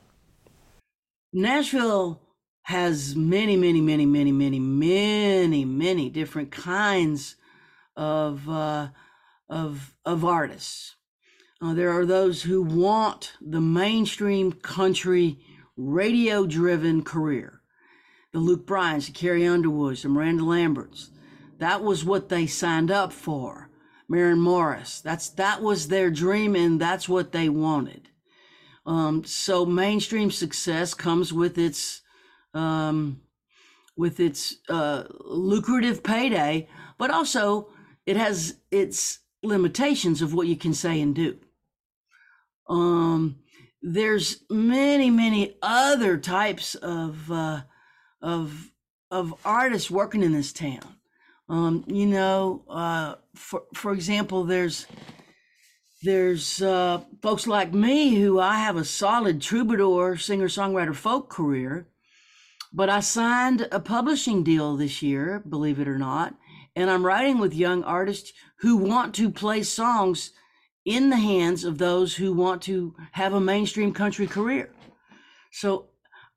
Nashville 1.33 2.21
has 2.67 3.15
many, 3.15 3.55
many, 3.55 3.79
many, 3.79 4.05
many, 4.05 4.29
many, 4.29 4.59
many, 4.59 5.63
many 5.63 6.09
different 6.09 6.51
kinds 6.51 7.37
of 7.95 8.49
uh, 8.49 8.89
of 9.47 9.95
of 10.03 10.25
artists. 10.25 10.95
Uh, 11.61 11.73
there 11.73 11.91
are 11.91 12.05
those 12.05 12.43
who 12.43 12.61
want 12.61 13.31
the 13.39 13.61
mainstream 13.61 14.51
country 14.51 15.39
radio 15.77 16.45
driven 16.45 17.03
career 17.03 17.61
the 18.33 18.39
Luke 18.39 18.67
Bryans, 18.67 19.05
the 19.05 19.13
Carrie 19.13 19.47
Underwoods, 19.47 20.01
the 20.01 20.09
Miranda 20.09 20.43
Lamberts. 20.43 21.11
That 21.59 21.81
was 21.81 22.03
what 22.03 22.27
they 22.27 22.47
signed 22.47 22.91
up 22.91 23.13
for. 23.13 23.69
Maren 24.09 24.41
Morris. 24.41 24.99
That's 24.99 25.29
that 25.29 25.61
was 25.61 25.87
their 25.87 26.11
dream, 26.11 26.53
and 26.53 26.81
that's 26.81 27.07
what 27.07 27.31
they 27.31 27.47
wanted. 27.47 28.09
Um, 28.85 29.23
so 29.23 29.65
mainstream 29.65 30.31
success 30.31 30.93
comes 30.93 31.31
with 31.31 31.57
its 31.57 32.01
um, 32.53 33.21
with 33.95 34.19
its 34.19 34.55
uh, 34.69 35.03
lucrative 35.25 36.03
payday, 36.03 36.67
but 36.97 37.11
also 37.11 37.69
it 38.05 38.17
has 38.17 38.57
its 38.71 39.19
limitations 39.43 40.21
of 40.21 40.33
what 40.33 40.47
you 40.47 40.55
can 40.55 40.73
say 40.73 41.01
and 41.01 41.15
do. 41.15 41.37
Um, 42.69 43.39
there's 43.81 44.43
many, 44.49 45.09
many 45.09 45.57
other 45.61 46.17
types 46.17 46.75
of 46.75 47.31
uh, 47.31 47.61
of 48.21 48.71
of 49.09 49.33
artists 49.45 49.89
working 49.89 50.23
in 50.23 50.33
this 50.33 50.51
town. 50.51 50.97
Um, 51.49 51.85
you 51.87 52.05
know, 52.05 52.63
uh, 52.69 53.15
for 53.35 53.63
for 53.73 53.93
example, 53.93 54.43
there's 54.43 54.85
there's 56.03 56.61
uh, 56.61 57.01
folks 57.21 57.47
like 57.47 57.73
me 57.73 58.15
who 58.15 58.39
I 58.39 58.57
have 58.57 58.75
a 58.77 58.85
solid 58.85 59.41
troubadour, 59.41 60.17
singer 60.17 60.47
songwriter, 60.47 60.95
folk 60.95 61.29
career, 61.29 61.87
but 62.73 62.89
I 62.89 62.99
signed 62.99 63.67
a 63.71 63.79
publishing 63.79 64.43
deal 64.43 64.75
this 64.75 65.01
year, 65.01 65.43
believe 65.47 65.79
it 65.79 65.87
or 65.87 65.97
not, 65.97 66.35
and 66.75 66.89
I'm 66.89 67.05
writing 67.05 67.39
with 67.39 67.55
young 67.55 67.83
artists 67.83 68.33
who 68.59 68.77
want 68.77 69.15
to 69.15 69.31
play 69.31 69.63
songs 69.63 70.31
in 70.85 71.09
the 71.09 71.17
hands 71.17 71.63
of 71.63 71.77
those 71.77 72.15
who 72.15 72.33
want 72.33 72.61
to 72.63 72.95
have 73.11 73.33
a 73.33 73.39
mainstream 73.39 73.93
country 73.93 74.27
career. 74.27 74.69
So 75.51 75.87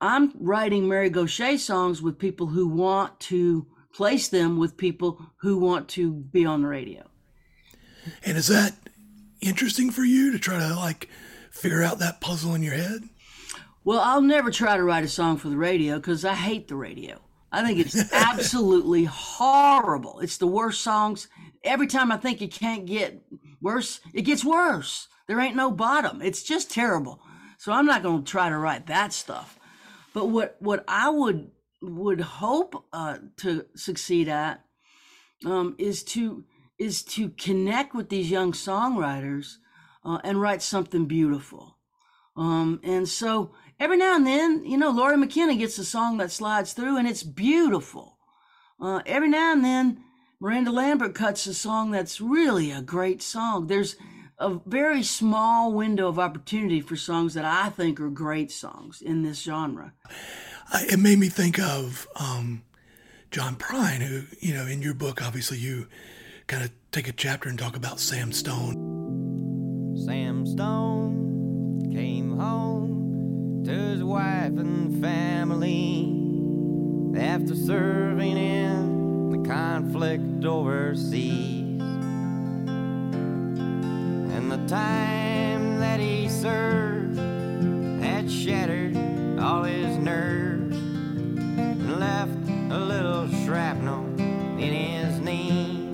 I'm 0.01 0.33
writing 0.40 0.88
Mary 0.88 1.11
Gauthier 1.11 1.59
songs 1.59 2.01
with 2.01 2.19
people 2.19 2.47
who 2.47 2.66
want 2.66 3.21
to 3.21 3.66
place 3.93 4.29
them 4.29 4.59
with 4.59 4.77
people 4.77 5.21
who 5.40 5.59
want 5.59 5.88
to 5.90 6.12
be 6.12 6.47
on 6.47 6.62
the 6.62 6.69
radio. 6.69 7.07
And 8.25 8.38
is 8.38 8.49
that 8.49 8.75
interesting 9.40 9.90
for 9.90 10.05
you 10.05 10.33
to 10.33 10.38
try 10.38 10.59
to 10.59 10.75
like 10.75 11.09
figure 11.51 11.83
out 11.83 11.99
that 11.99 12.21
puzzle 12.21 12.55
in 12.55 12.62
your 12.62 12.75
head? 12.75 13.03
Well, 13.83 14.01
I'll 14.01 14.21
never 14.21 14.51
try 14.51 14.77
to 14.77 14.83
write 14.83 15.05
a 15.05 15.09
song 15.09 15.38
for 15.38 15.49
the 15.49 15.57
radio 15.57 15.97
because 15.97 16.25
I 16.25 16.35
hate 16.35 16.69
the 16.69 16.77
radio. 16.77 17.19
I 17.51 17.64
think 17.64 17.79
it's 17.79 18.12
absolutely 18.12 19.05
horrible. 19.05 20.21
It's 20.21 20.37
the 20.37 20.47
worst 20.47 20.83
songs. 20.83 21.29
Every 21.64 21.87
time 21.87 22.12
I 22.12 22.19
think 22.19 22.43
it 22.43 22.53
can't 22.53 22.85
get 22.85 23.23
worse, 23.61 24.01
it 24.12 24.23
gets 24.23 24.45
worse. 24.45 25.09
There 25.27 25.40
ain't 25.40 25.57
no 25.57 25.71
bottom. 25.71 26.21
It's 26.21 26.43
just 26.43 26.71
terrible. 26.71 27.23
So 27.57 27.73
I'm 27.73 27.87
not 27.87 28.03
going 28.03 28.25
to 28.25 28.31
try 28.31 28.51
to 28.51 28.59
write 28.59 28.87
that 28.88 29.12
stuff. 29.12 29.59
But 30.12 30.27
what 30.27 30.57
what 30.59 30.85
I 30.87 31.09
would 31.09 31.51
would 31.81 32.21
hope 32.21 32.85
uh, 32.93 33.19
to 33.38 33.64
succeed 33.77 34.29
at 34.29 34.64
um, 35.47 35.75
is 35.79 36.03
to 36.05 36.45
is 36.79 37.03
to 37.03 37.31
connect 37.31 37.95
with 37.95 38.09
these 38.09 38.31
young 38.31 38.53
songwriters 38.53 39.57
uh, 40.05 40.19
and 40.25 40.40
write 40.40 40.62
something 40.62 41.07
beautiful. 41.07 41.79
Um, 42.37 42.81
and 42.83 43.09
so 43.09 43.53
every 43.81 43.97
now 43.97 44.14
and 44.14 44.27
then, 44.27 44.64
you 44.64 44.77
know, 44.77 44.90
Lori 44.90 45.16
McKenna 45.16 45.57
gets 45.57 45.79
a 45.79 45.85
song 45.85 46.19
that 46.19 46.31
slides 46.31 46.75
through 46.75 46.99
and 46.99 47.09
it's 47.09 47.23
beautiful. 47.23 48.19
Uh, 48.79 49.01
every 49.07 49.29
now 49.29 49.53
and 49.53 49.64
then, 49.64 50.05
Miranda 50.38 50.71
Lambert 50.71 51.14
cuts 51.14 51.47
a 51.47 51.55
song 51.55 51.90
that's 51.90 52.21
really 52.21 52.71
a 52.71 52.83
great 52.83 53.23
song. 53.23 53.66
There's 53.66 53.97
a 54.38 54.59
very 54.64 55.03
small 55.03 55.73
window 55.73 56.09
of 56.09 56.19
opportunity 56.19 56.81
for 56.81 56.97
songs 56.97 57.35
that 57.35 57.45
I 57.45 57.71
think 57.71 58.01
are 58.01 58.09
great 58.09 58.51
songs 58.51 59.03
in 59.03 59.23
this 59.23 59.43
genre. 59.43 59.93
it 60.75 60.99
made 60.99 61.19
me 61.19 61.29
think 61.29 61.59
of 61.59 62.07
um, 62.16 62.62
John 63.31 63.57
Prine, 63.57 64.01
who, 64.01 64.23
you 64.40 64.55
know, 64.55 64.66
in 64.66 64.81
your 64.81 64.95
book, 64.95 65.23
obviously 65.23 65.59
you 65.59 65.88
kind 66.47 66.64
of 66.64 66.71
take 66.90 67.07
a 67.07 67.12
chapter 67.12 67.49
and 67.49 67.59
talk 67.59 67.77
about 67.77 68.01
Sam 68.01 68.33
Stone. 68.33 68.75
Sam 70.07 70.47
Stone 70.47 71.90
came 71.93 72.38
home 72.38 72.51
to 72.51 72.51
his 72.57 72.69
wife 74.50 74.58
and 74.58 75.00
family 75.00 76.06
after 77.20 77.54
serving 77.54 78.36
in 78.36 79.30
the 79.30 79.48
conflict 79.48 80.44
overseas. 80.44 81.80
And 84.32 84.50
the 84.50 84.66
time 84.66 85.78
that 85.80 86.00
he 86.00 86.28
served 86.28 87.18
had 88.02 88.30
shattered 88.30 88.96
all 89.38 89.62
his 89.64 89.96
nerves 89.98 90.76
and 90.76 92.00
left 92.00 92.48
a 92.72 92.78
little 92.78 93.28
shrapnel 93.44 94.04
in 94.18 94.72
his 94.72 95.20
knee. 95.20 95.90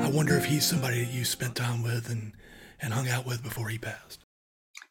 I 0.00 0.08
wonder 0.10 0.36
if 0.36 0.44
he's 0.44 0.64
somebody 0.64 1.04
that 1.04 1.12
you 1.12 1.24
spent 1.24 1.56
time 1.56 1.82
with 1.82 2.08
and, 2.10 2.32
and 2.80 2.92
hung 2.92 3.08
out 3.08 3.26
with 3.26 3.42
before 3.42 3.68
he 3.68 3.78
passed. 3.78 4.24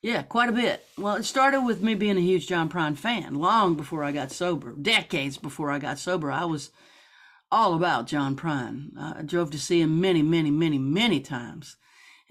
Yeah, 0.02 0.24
quite 0.24 0.50
a 0.50 0.54
bit. 0.54 0.84
Well, 0.98 1.16
it 1.16 1.26
started 1.26 1.62
with 1.62 1.84
me 1.84 1.94
being 1.94 2.18
a 2.18 2.22
huge 2.22 2.48
John 2.48 2.70
Prine 2.70 2.98
fan 2.98 3.36
long 3.36 3.76
before 3.76 4.04
I 4.04 4.12
got 4.12 4.32
sober. 4.32 4.74
Decades 4.74 5.38
before 5.38 5.70
I 5.70 5.78
got 5.78 6.00
sober, 6.00 6.32
I 6.32 6.46
was 6.46 6.72
all 7.52 7.76
about 7.76 8.08
John 8.08 8.36
Prine. 8.36 8.98
I 8.98 9.22
drove 9.22 9.52
to 9.52 9.60
see 9.60 9.80
him 9.80 10.02
many, 10.02 10.24
many, 10.24 10.50
many, 10.50 10.80
many 10.80 11.20
times. 11.20 11.76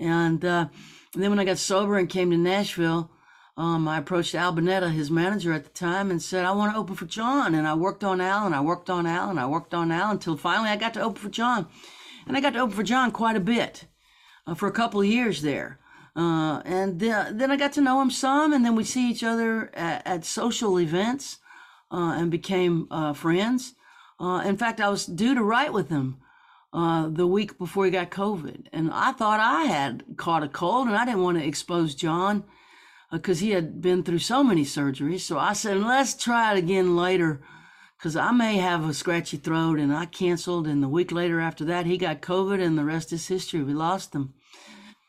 And, 0.00 0.44
uh, 0.44 0.66
and 1.14 1.22
then 1.22 1.30
when 1.30 1.38
I 1.38 1.44
got 1.44 1.58
sober 1.58 1.96
and 1.96 2.08
came 2.08 2.32
to 2.32 2.36
Nashville, 2.36 3.12
um, 3.56 3.86
I 3.86 3.98
approached 3.98 4.34
Al 4.34 4.52
Bunetta, 4.52 4.90
his 4.90 5.10
manager 5.10 5.52
at 5.52 5.62
the 5.62 5.70
time, 5.70 6.10
and 6.10 6.20
said, 6.20 6.44
I 6.44 6.50
want 6.50 6.72
to 6.72 6.78
open 6.78 6.96
for 6.96 7.06
John. 7.06 7.54
And 7.54 7.68
I 7.68 7.74
worked 7.74 8.02
on 8.02 8.20
Al, 8.20 8.46
and 8.46 8.54
I 8.54 8.62
worked 8.62 8.90
on 8.90 9.06
Al, 9.06 9.30
and 9.30 9.38
I 9.38 9.46
worked 9.46 9.74
on 9.74 9.92
Al 9.92 10.10
until 10.10 10.36
finally 10.36 10.70
I 10.70 10.76
got 10.76 10.94
to 10.94 11.02
open 11.02 11.22
for 11.22 11.28
John. 11.28 11.68
And 12.26 12.36
I 12.36 12.40
got 12.40 12.54
to 12.54 12.60
open 12.60 12.74
for 12.74 12.82
John 12.82 13.12
quite 13.12 13.36
a 13.36 13.40
bit 13.40 13.84
uh, 14.44 14.54
for 14.54 14.66
a 14.66 14.72
couple 14.72 15.00
of 15.00 15.06
years 15.06 15.42
there. 15.42 15.78
Uh, 16.16 16.60
and 16.64 16.98
then, 16.98 17.38
then 17.38 17.50
I 17.50 17.56
got 17.56 17.72
to 17.74 17.80
know 17.80 18.00
him 18.00 18.10
some, 18.10 18.52
and 18.52 18.64
then 18.64 18.74
we 18.74 18.84
see 18.84 19.10
each 19.10 19.22
other 19.22 19.70
at, 19.74 20.06
at 20.06 20.24
social 20.24 20.78
events 20.80 21.38
uh, 21.90 22.14
and 22.16 22.30
became 22.30 22.88
uh, 22.90 23.12
friends. 23.12 23.74
Uh, 24.18 24.42
in 24.44 24.56
fact, 24.56 24.80
I 24.80 24.88
was 24.88 25.06
due 25.06 25.34
to 25.34 25.42
write 25.42 25.72
with 25.72 25.88
him 25.88 26.18
uh, 26.72 27.08
the 27.08 27.26
week 27.26 27.58
before 27.58 27.84
he 27.84 27.90
got 27.90 28.10
COVID, 28.10 28.66
and 28.72 28.90
I 28.92 29.12
thought 29.12 29.40
I 29.40 29.64
had 29.64 30.04
caught 30.16 30.42
a 30.42 30.48
cold, 30.48 30.88
and 30.88 30.96
I 30.96 31.04
didn't 31.04 31.22
want 31.22 31.38
to 31.38 31.46
expose 31.46 31.94
John 31.94 32.44
because 33.10 33.40
he 33.40 33.50
had 33.50 33.80
been 33.80 34.02
through 34.02 34.20
so 34.20 34.44
many 34.44 34.64
surgeries. 34.64 35.20
So 35.20 35.38
I 35.38 35.52
said, 35.52 35.78
let's 35.78 36.14
try 36.14 36.52
it 36.52 36.58
again 36.58 36.96
later 36.96 37.40
because 37.96 38.16
I 38.16 38.30
may 38.30 38.56
have 38.56 38.88
a 38.88 38.94
scratchy 38.94 39.36
throat, 39.36 39.78
and 39.78 39.92
I 39.92 40.06
canceled. 40.06 40.66
And 40.66 40.82
the 40.82 40.88
week 40.88 41.12
later 41.12 41.40
after 41.40 41.64
that, 41.66 41.86
he 41.86 41.98
got 41.98 42.22
COVID, 42.22 42.60
and 42.60 42.78
the 42.78 42.84
rest 42.84 43.12
is 43.12 43.28
history. 43.28 43.62
We 43.62 43.74
lost 43.74 44.14
him. 44.14 44.32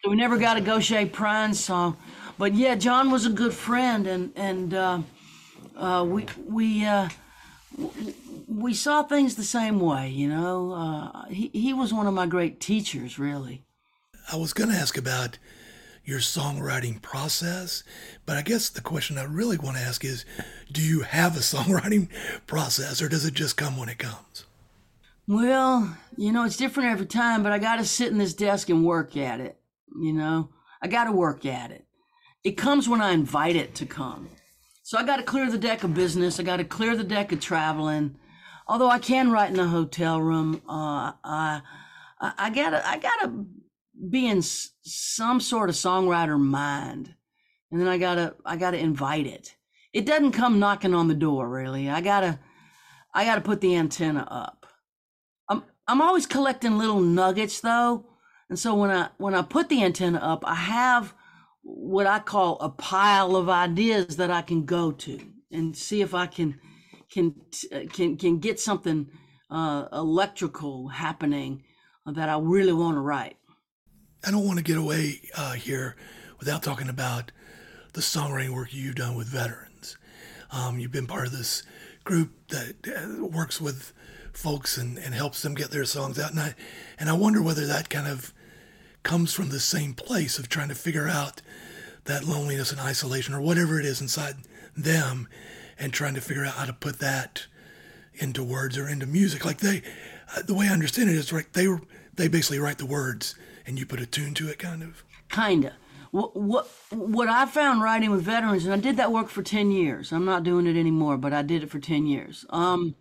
So 0.04 0.10
we 0.10 0.16
never 0.16 0.40
got 0.40 0.58
a 0.58 0.62
Gauthier 0.62 1.06
Prine 1.06 1.54
song, 1.54 1.96
but 2.40 2.56
yeah, 2.56 2.74
John 2.74 3.12
was 3.12 3.28
a 3.28 3.30
good 3.30 3.54
friend, 3.54 4.08
and 4.08 4.34
and 4.36 4.74
uh, 4.74 5.02
uh, 5.78 6.04
we 6.08 6.26
we 6.48 6.84
uh, 6.84 7.10
we 8.48 8.74
saw 8.74 9.04
things 9.04 9.36
the 9.36 9.44
same 9.44 9.80
way. 9.80 10.10
You 10.10 10.30
know, 10.30 10.72
uh, 10.72 11.26
he 11.26 11.52
he 11.54 11.72
was 11.72 11.94
one 11.94 12.08
of 12.08 12.16
my 12.16 12.26
great 12.26 12.60
teachers, 12.60 13.20
really. 13.20 13.64
I 14.32 14.38
was 14.38 14.54
going 14.54 14.72
to 14.72 14.76
ask 14.76 14.98
about 14.98 15.38
your 16.04 16.20
songwriting 16.20 17.00
process, 17.04 17.84
but 18.26 18.38
I 18.38 18.42
guess 18.42 18.70
the 18.70 18.82
question 18.82 19.20
I 19.20 19.24
really 19.26 19.58
want 19.58 19.78
to 19.78 19.84
ask 19.84 20.04
is, 20.04 20.26
do 20.72 20.82
you 20.82 21.02
have 21.02 21.38
a 21.38 21.40
songwriting 21.42 22.10
process, 22.48 23.04
or 23.04 23.08
does 23.08 23.24
it 23.24 23.36
just 23.36 23.56
come 23.56 23.78
when 23.78 23.90
it 23.90 24.00
comes? 24.00 24.46
Well, 25.28 25.96
you 26.18 26.32
know, 26.32 26.44
it's 26.44 26.58
different 26.58 26.90
every 26.90 27.06
time, 27.06 27.44
but 27.44 27.52
I 27.52 27.60
got 27.60 27.76
to 27.76 27.86
sit 27.86 28.12
in 28.12 28.18
this 28.18 28.34
desk 28.34 28.68
and 28.70 28.84
work 28.84 29.16
at 29.16 29.40
it. 29.40 29.61
You 30.00 30.14
know, 30.14 30.50
I 30.82 30.88
got 30.88 31.06
to 31.06 31.12
work 31.12 31.46
at 31.46 31.72
it. 31.72 31.86
It 32.44 32.58
comes 32.58 32.90
when 32.90 33.02
I 33.02 33.12
invite 33.12 33.56
it 33.56 33.76
to 33.76 33.86
come. 33.86 34.30
So 34.84 34.98
I 34.98 35.04
got 35.04 35.18
to 35.18 35.24
clear 35.24 35.50
the 35.50 35.58
deck 35.58 35.84
of 35.84 35.94
business. 35.94 36.40
I 36.40 36.44
got 36.44 36.58
to 36.58 36.64
clear 36.64 36.96
the 36.96 37.04
deck 37.04 37.32
of 37.32 37.40
traveling. 37.40 38.16
Although 38.68 38.90
I 38.90 39.00
can 39.00 39.32
write 39.32 39.52
in 39.52 39.60
a 39.60 39.68
hotel 39.68 40.22
room, 40.22 40.62
uh, 40.68 41.14
I, 41.24 41.62
I 42.20 42.50
gotta, 42.52 42.88
I 42.88 42.98
gotta 43.00 43.46
be 44.10 44.28
in 44.28 44.42
some 44.42 45.40
sort 45.40 45.70
of 45.70 45.76
songwriter 45.76 46.40
mind, 46.40 47.16
and 47.72 47.82
then 47.82 47.88
I 47.88 47.98
gotta, 47.98 48.36
I 48.46 48.56
gotta 48.56 48.78
invite 48.78 49.28
it. 49.28 49.56
It 49.92 50.06
doesn't 50.06 50.32
come 50.32 50.60
knocking 50.60 50.94
on 50.94 51.08
the 51.08 51.16
door, 51.16 51.50
really. 51.50 51.90
I 51.90 52.02
gotta, 52.02 52.40
I 53.14 53.26
gotta 53.26 53.42
put 53.42 53.60
the 53.60 53.76
antenna 53.76 54.28
up. 54.32 54.66
I'm, 55.50 55.64
I'm 55.88 56.02
always 56.02 56.26
collecting 56.26 56.78
little 56.78 57.02
nuggets 57.02 57.60
though 57.60 58.06
and 58.52 58.60
so 58.60 58.76
when 58.76 58.92
I 58.92 59.08
when 59.18 59.34
I 59.34 59.44
put 59.44 59.70
the 59.70 59.82
antenna 59.82 60.18
up, 60.18 60.44
I 60.46 60.56
have 60.56 61.14
what 61.62 62.06
I 62.06 62.20
call 62.20 62.60
a 62.60 62.68
pile 62.68 63.38
of 63.38 63.48
ideas 63.48 64.18
that 64.18 64.30
I 64.30 64.42
can 64.42 64.66
go 64.66 64.92
to 64.92 65.22
and 65.54 65.74
see 65.74 66.02
if 66.02 66.14
I 66.14 66.26
can 66.26 66.60
can 67.10 67.34
can 67.94 68.18
can 68.18 68.40
get 68.40 68.60
something 68.60 69.08
uh, 69.50 69.86
electrical 69.94 70.90
happening 70.90 71.64
that 72.06 72.28
I 72.28 72.38
really 72.40 72.74
want 72.74 72.98
to 72.98 73.00
write. 73.00 73.38
I 74.26 74.32
don't 74.32 74.46
want 74.46 74.58
to 74.58 74.66
get 74.66 74.78
away 74.78 75.22
uh, 75.38 75.54
here 75.54 75.96
without 76.38 76.62
talking 76.62 76.90
about 76.90 77.32
the 77.94 78.02
songwriting 78.02 78.54
work 78.54 78.74
you've 78.74 78.96
done 78.96 79.16
with 79.16 79.28
veterans. 79.28 79.98
Um, 80.52 80.78
you've 80.78 80.92
been 80.92 81.08
part 81.08 81.26
of 81.26 81.32
this 81.32 81.64
group 82.04 82.32
that 82.50 82.76
uh, 82.86 83.26
works 83.26 83.62
with 83.62 83.94
folks 84.34 84.78
and, 84.78 84.98
and 84.98 85.16
helps 85.16 85.42
them 85.42 85.56
get 85.56 85.72
their 85.72 85.86
songs 85.86 86.20
out. 86.20 86.32
And 86.32 86.40
I, 86.42 86.56
and 87.00 87.10
I 87.10 87.14
wonder 87.14 87.42
whether 87.42 87.66
that 87.66 87.90
kind 87.90 88.10
of 88.10 88.34
comes 89.04 89.34
from 89.34 89.50
the 89.50 89.60
same 89.60 89.94
place 89.94 90.38
of 90.38 90.50
trying 90.50 90.70
to 90.70 90.76
figure 90.76 91.08
out 91.08 91.42
that 92.06 92.24
loneliness 92.24 92.72
and 92.72 92.80
isolation 92.80 93.34
or 93.34 93.42
whatever 93.42 93.80
it 93.80 93.86
is 93.86 94.02
inside 94.02 94.36
them 94.76 95.28
and 95.78 95.94
trying 95.94 96.14
to 96.14 96.22
figure 96.22 96.46
out 96.46 96.54
how 96.54 96.66
to 96.66 96.74
put 96.74 97.00
that 97.00 97.48
into 98.16 98.44
words 98.44 98.78
or 98.78 98.88
into 98.88 99.06
music. 99.06 99.46
Like 99.46 99.60
they 99.60 99.82
uh, 100.36 100.42
the 100.44 100.54
way 100.54 100.68
i 100.68 100.74
understand 100.74 101.10
it 101.10 101.16
is 101.16 101.34
right 101.34 101.52
they 101.54 101.68
they 102.16 102.28
basically 102.28 102.60
write 102.60 102.78
the 102.78 102.86
words 102.86 103.36
and 103.66 103.80
you 103.80 103.86
put 103.86 104.02
a 104.02 104.06
tune 104.06 104.34
to 104.36 104.50
it 104.50 104.60
kind 104.60 104.84
of. 104.84 105.04
Kinda. 105.30 105.74
What 106.12 106.36
what 106.36 106.68
what 106.90 107.28
i 107.28 107.46
found 107.46 107.82
writing 107.82 108.12
with 108.12 108.22
veterans 108.22 108.66
and 108.66 108.74
i 108.74 108.78
did 108.78 108.98
that 108.98 109.12
work 109.12 109.30
for 109.30 109.42
10 109.42 109.72
years. 109.72 110.12
I'm 110.12 110.26
not 110.26 110.44
doing 110.44 110.68
it 110.68 110.78
anymore 110.78 111.18
but 111.18 111.34
i 111.34 111.42
did 111.42 111.64
it 111.64 111.70
for 111.70 111.80
10 111.80 112.06
years. 112.06 112.46
Um 112.50 112.96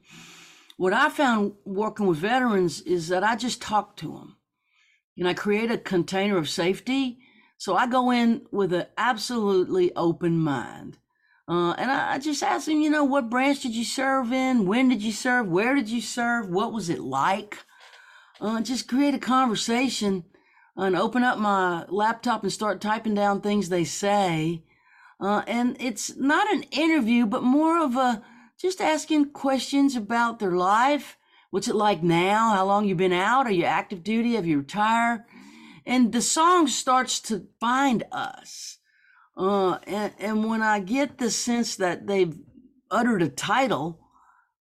what 0.76 0.92
i 0.92 1.08
found 1.08 1.54
working 1.64 2.06
with 2.06 2.18
veterans 2.18 2.80
is 2.82 3.08
that 3.08 3.24
i 3.24 3.36
just 3.36 3.60
talk 3.60 3.96
to 3.96 4.12
them 4.12 4.36
and 5.16 5.28
I 5.28 5.34
create 5.34 5.70
a 5.70 5.78
container 5.78 6.36
of 6.36 6.48
safety. 6.48 7.18
So 7.58 7.76
I 7.76 7.86
go 7.86 8.10
in 8.10 8.46
with 8.50 8.72
an 8.72 8.86
absolutely 8.96 9.94
open 9.94 10.38
mind. 10.38 10.98
Uh, 11.46 11.72
and 11.72 11.90
I, 11.90 12.14
I, 12.14 12.18
just 12.18 12.42
ask 12.42 12.66
them, 12.66 12.80
you 12.80 12.90
know, 12.90 13.02
what 13.02 13.28
branch 13.28 13.60
did 13.60 13.74
you 13.74 13.84
serve 13.84 14.32
in? 14.32 14.66
When 14.66 14.88
did 14.88 15.02
you 15.02 15.10
serve? 15.10 15.48
Where 15.48 15.74
did 15.74 15.88
you 15.88 16.00
serve? 16.00 16.48
What 16.48 16.72
was 16.72 16.88
it 16.88 17.00
like? 17.00 17.58
Uh, 18.40 18.60
just 18.60 18.88
create 18.88 19.14
a 19.14 19.18
conversation 19.18 20.24
and 20.76 20.94
open 20.94 21.24
up 21.24 21.38
my 21.38 21.84
laptop 21.88 22.44
and 22.44 22.52
start 22.52 22.80
typing 22.80 23.14
down 23.14 23.40
things 23.40 23.68
they 23.68 23.84
say. 23.84 24.62
Uh, 25.20 25.42
and 25.46 25.76
it's 25.80 26.16
not 26.16 26.50
an 26.52 26.62
interview, 26.70 27.26
but 27.26 27.42
more 27.42 27.82
of 27.82 27.96
a 27.96 28.22
just 28.58 28.80
asking 28.80 29.32
questions 29.32 29.96
about 29.96 30.38
their 30.38 30.52
life 30.52 31.18
What's 31.50 31.66
it 31.66 31.74
like 31.74 32.02
now? 32.02 32.50
How 32.50 32.64
long 32.64 32.84
you 32.86 32.94
been 32.94 33.12
out? 33.12 33.46
Are 33.46 33.52
you 33.52 33.64
active 33.64 34.04
duty? 34.04 34.34
Have 34.34 34.46
you 34.46 34.58
retired? 34.58 35.24
And 35.84 36.12
the 36.12 36.22
song 36.22 36.68
starts 36.68 37.18
to 37.22 37.48
find 37.58 38.04
us. 38.12 38.78
Uh, 39.36 39.78
and, 39.84 40.12
and 40.20 40.48
when 40.48 40.62
I 40.62 40.78
get 40.78 41.18
the 41.18 41.30
sense 41.30 41.74
that 41.76 42.06
they've 42.06 42.38
uttered 42.90 43.22
a 43.22 43.28
title, 43.28 43.98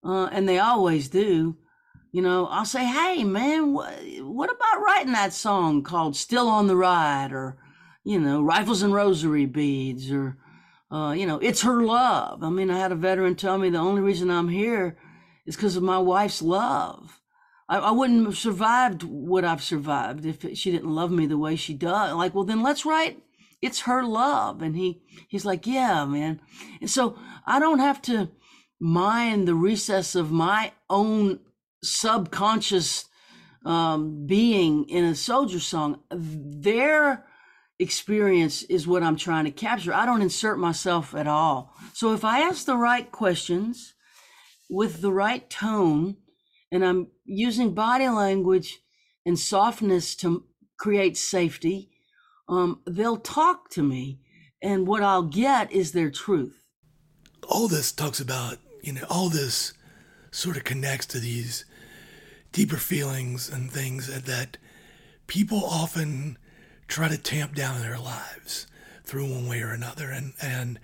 uh, 0.04 0.30
and 0.32 0.50
they 0.50 0.58
always 0.58 1.10
do, 1.10 1.58
you 2.12 2.22
know, 2.24 2.48
I'll 2.48 2.66
say, 2.66 2.86
"Hey, 2.86 3.24
man, 3.24 3.74
what, 3.74 3.94
what 4.22 4.50
about 4.50 4.82
writing 4.82 5.12
that 5.12 5.34
song 5.34 5.84
called 5.84 6.16
"Still 6.16 6.48
on 6.48 6.68
the 6.68 6.76
Ride" 6.76 7.32
or, 7.32 7.58
you 8.04 8.20
know, 8.20 8.42
"Rifles 8.42 8.82
and 8.82 8.94
Rosary 8.94 9.46
Beads" 9.46 10.12
or, 10.12 10.38
uh, 10.90 11.14
you 11.16 11.28
know, 11.28 11.38
"It's 11.40 11.62
Her 11.62 11.84
Love." 11.84 12.44
I 12.44 12.50
mean, 12.50 12.72
I 12.72 12.80
had 12.80 12.92
a 12.92 12.96
veteran 12.96 13.36
tell 13.36 13.58
me 13.58 13.70
the 13.70 13.78
only 13.78 14.02
reason 14.02 14.32
I'm 14.32 14.50
here 14.50 14.98
is 15.50 15.56
because 15.56 15.76
of 15.76 15.84
my 15.84 15.98
wife's 15.98 16.44
love. 16.44 17.20
I, 17.68 17.80
I 17.80 17.92
wouldn't 17.92 18.26
have 18.26 18.38
survived 18.38 19.02
what 19.02 19.44
I've 19.44 19.64
survived 19.64 20.24
if 20.24 20.46
she 20.56 20.72
didn't 20.72 20.94
love 20.94 21.12
me 21.12 21.26
the 21.26 21.40
way 21.40 21.56
she 21.56 21.74
does. 21.74 22.14
Like, 22.14 22.36
well, 22.36 22.44
then 22.44 22.62
let's 22.62 22.86
write 22.86 23.24
"It's 23.60 23.82
Her 23.82 24.04
Love," 24.04 24.62
and 24.62 24.76
he 24.76 25.02
he's 25.28 25.46
like, 25.46 25.66
"Yeah, 25.66 26.06
man," 26.06 26.40
and 26.80 26.90
so 26.90 27.18
I 27.48 27.60
don't 27.60 27.80
have 27.80 28.00
to 28.04 28.30
mind 28.80 29.48
the 29.48 29.56
recess 29.56 30.14
of 30.14 30.32
my 30.32 30.72
own 30.88 31.40
subconscious 31.84 33.06
um, 33.66 34.28
being 34.28 34.88
in 34.88 35.04
a 35.04 35.16
soldier 35.16 35.60
song. 35.60 36.00
Their 36.12 37.26
experience 37.80 38.62
is 38.64 38.88
what 38.88 39.02
I'm 39.02 39.16
trying 39.16 39.46
to 39.46 39.52
capture. 39.52 39.94
I 39.94 40.06
don't 40.06 40.22
insert 40.22 40.60
myself 40.60 41.16
at 41.16 41.28
all. 41.28 41.74
So 41.94 42.14
if 42.14 42.24
I 42.24 42.42
ask 42.42 42.66
the 42.66 42.78
right 42.78 43.12
questions 43.12 43.96
with 44.70 45.02
the 45.02 45.12
right 45.12 45.50
tone, 45.50 46.18
and 46.72 46.86
I'm 46.86 47.08
using 47.26 47.74
body 47.74 48.08
language 48.08 48.80
and 49.26 49.38
softness 49.38 50.16
to 50.18 50.46
create 50.78 51.18
safety, 51.18 51.90
um, 52.48 52.82
they'll 52.86 53.18
talk 53.18 53.70
to 53.72 53.84
me, 53.84 54.20
and 54.62 54.88
what 54.88 55.04
I'll 55.04 55.24
get 55.24 55.72
is 55.72 55.92
their 55.92 56.12
truth. 56.12 56.66
All 57.48 57.68
this 57.68 57.92
talks 57.92 58.20
about, 58.20 58.58
you 58.82 58.94
know, 58.94 59.06
all 59.10 59.30
this 59.30 59.74
sort 60.32 60.58
of 60.58 60.64
connects 60.64 61.08
to 61.08 61.20
these 61.20 61.66
deeper 62.52 62.78
feelings 62.78 63.50
and 63.50 63.72
things 63.72 64.08
that 64.08 64.58
people 65.28 65.64
often 65.64 66.38
try 66.88 67.08
to 67.08 67.18
tamp 67.18 67.56
down 67.56 67.76
in 67.78 67.82
their 67.82 68.00
lives 68.00 68.68
through 69.04 69.32
one 69.32 69.48
way 69.48 69.62
or 69.62 69.72
another. 69.72 70.10
And, 70.10 70.34
and 70.42 70.80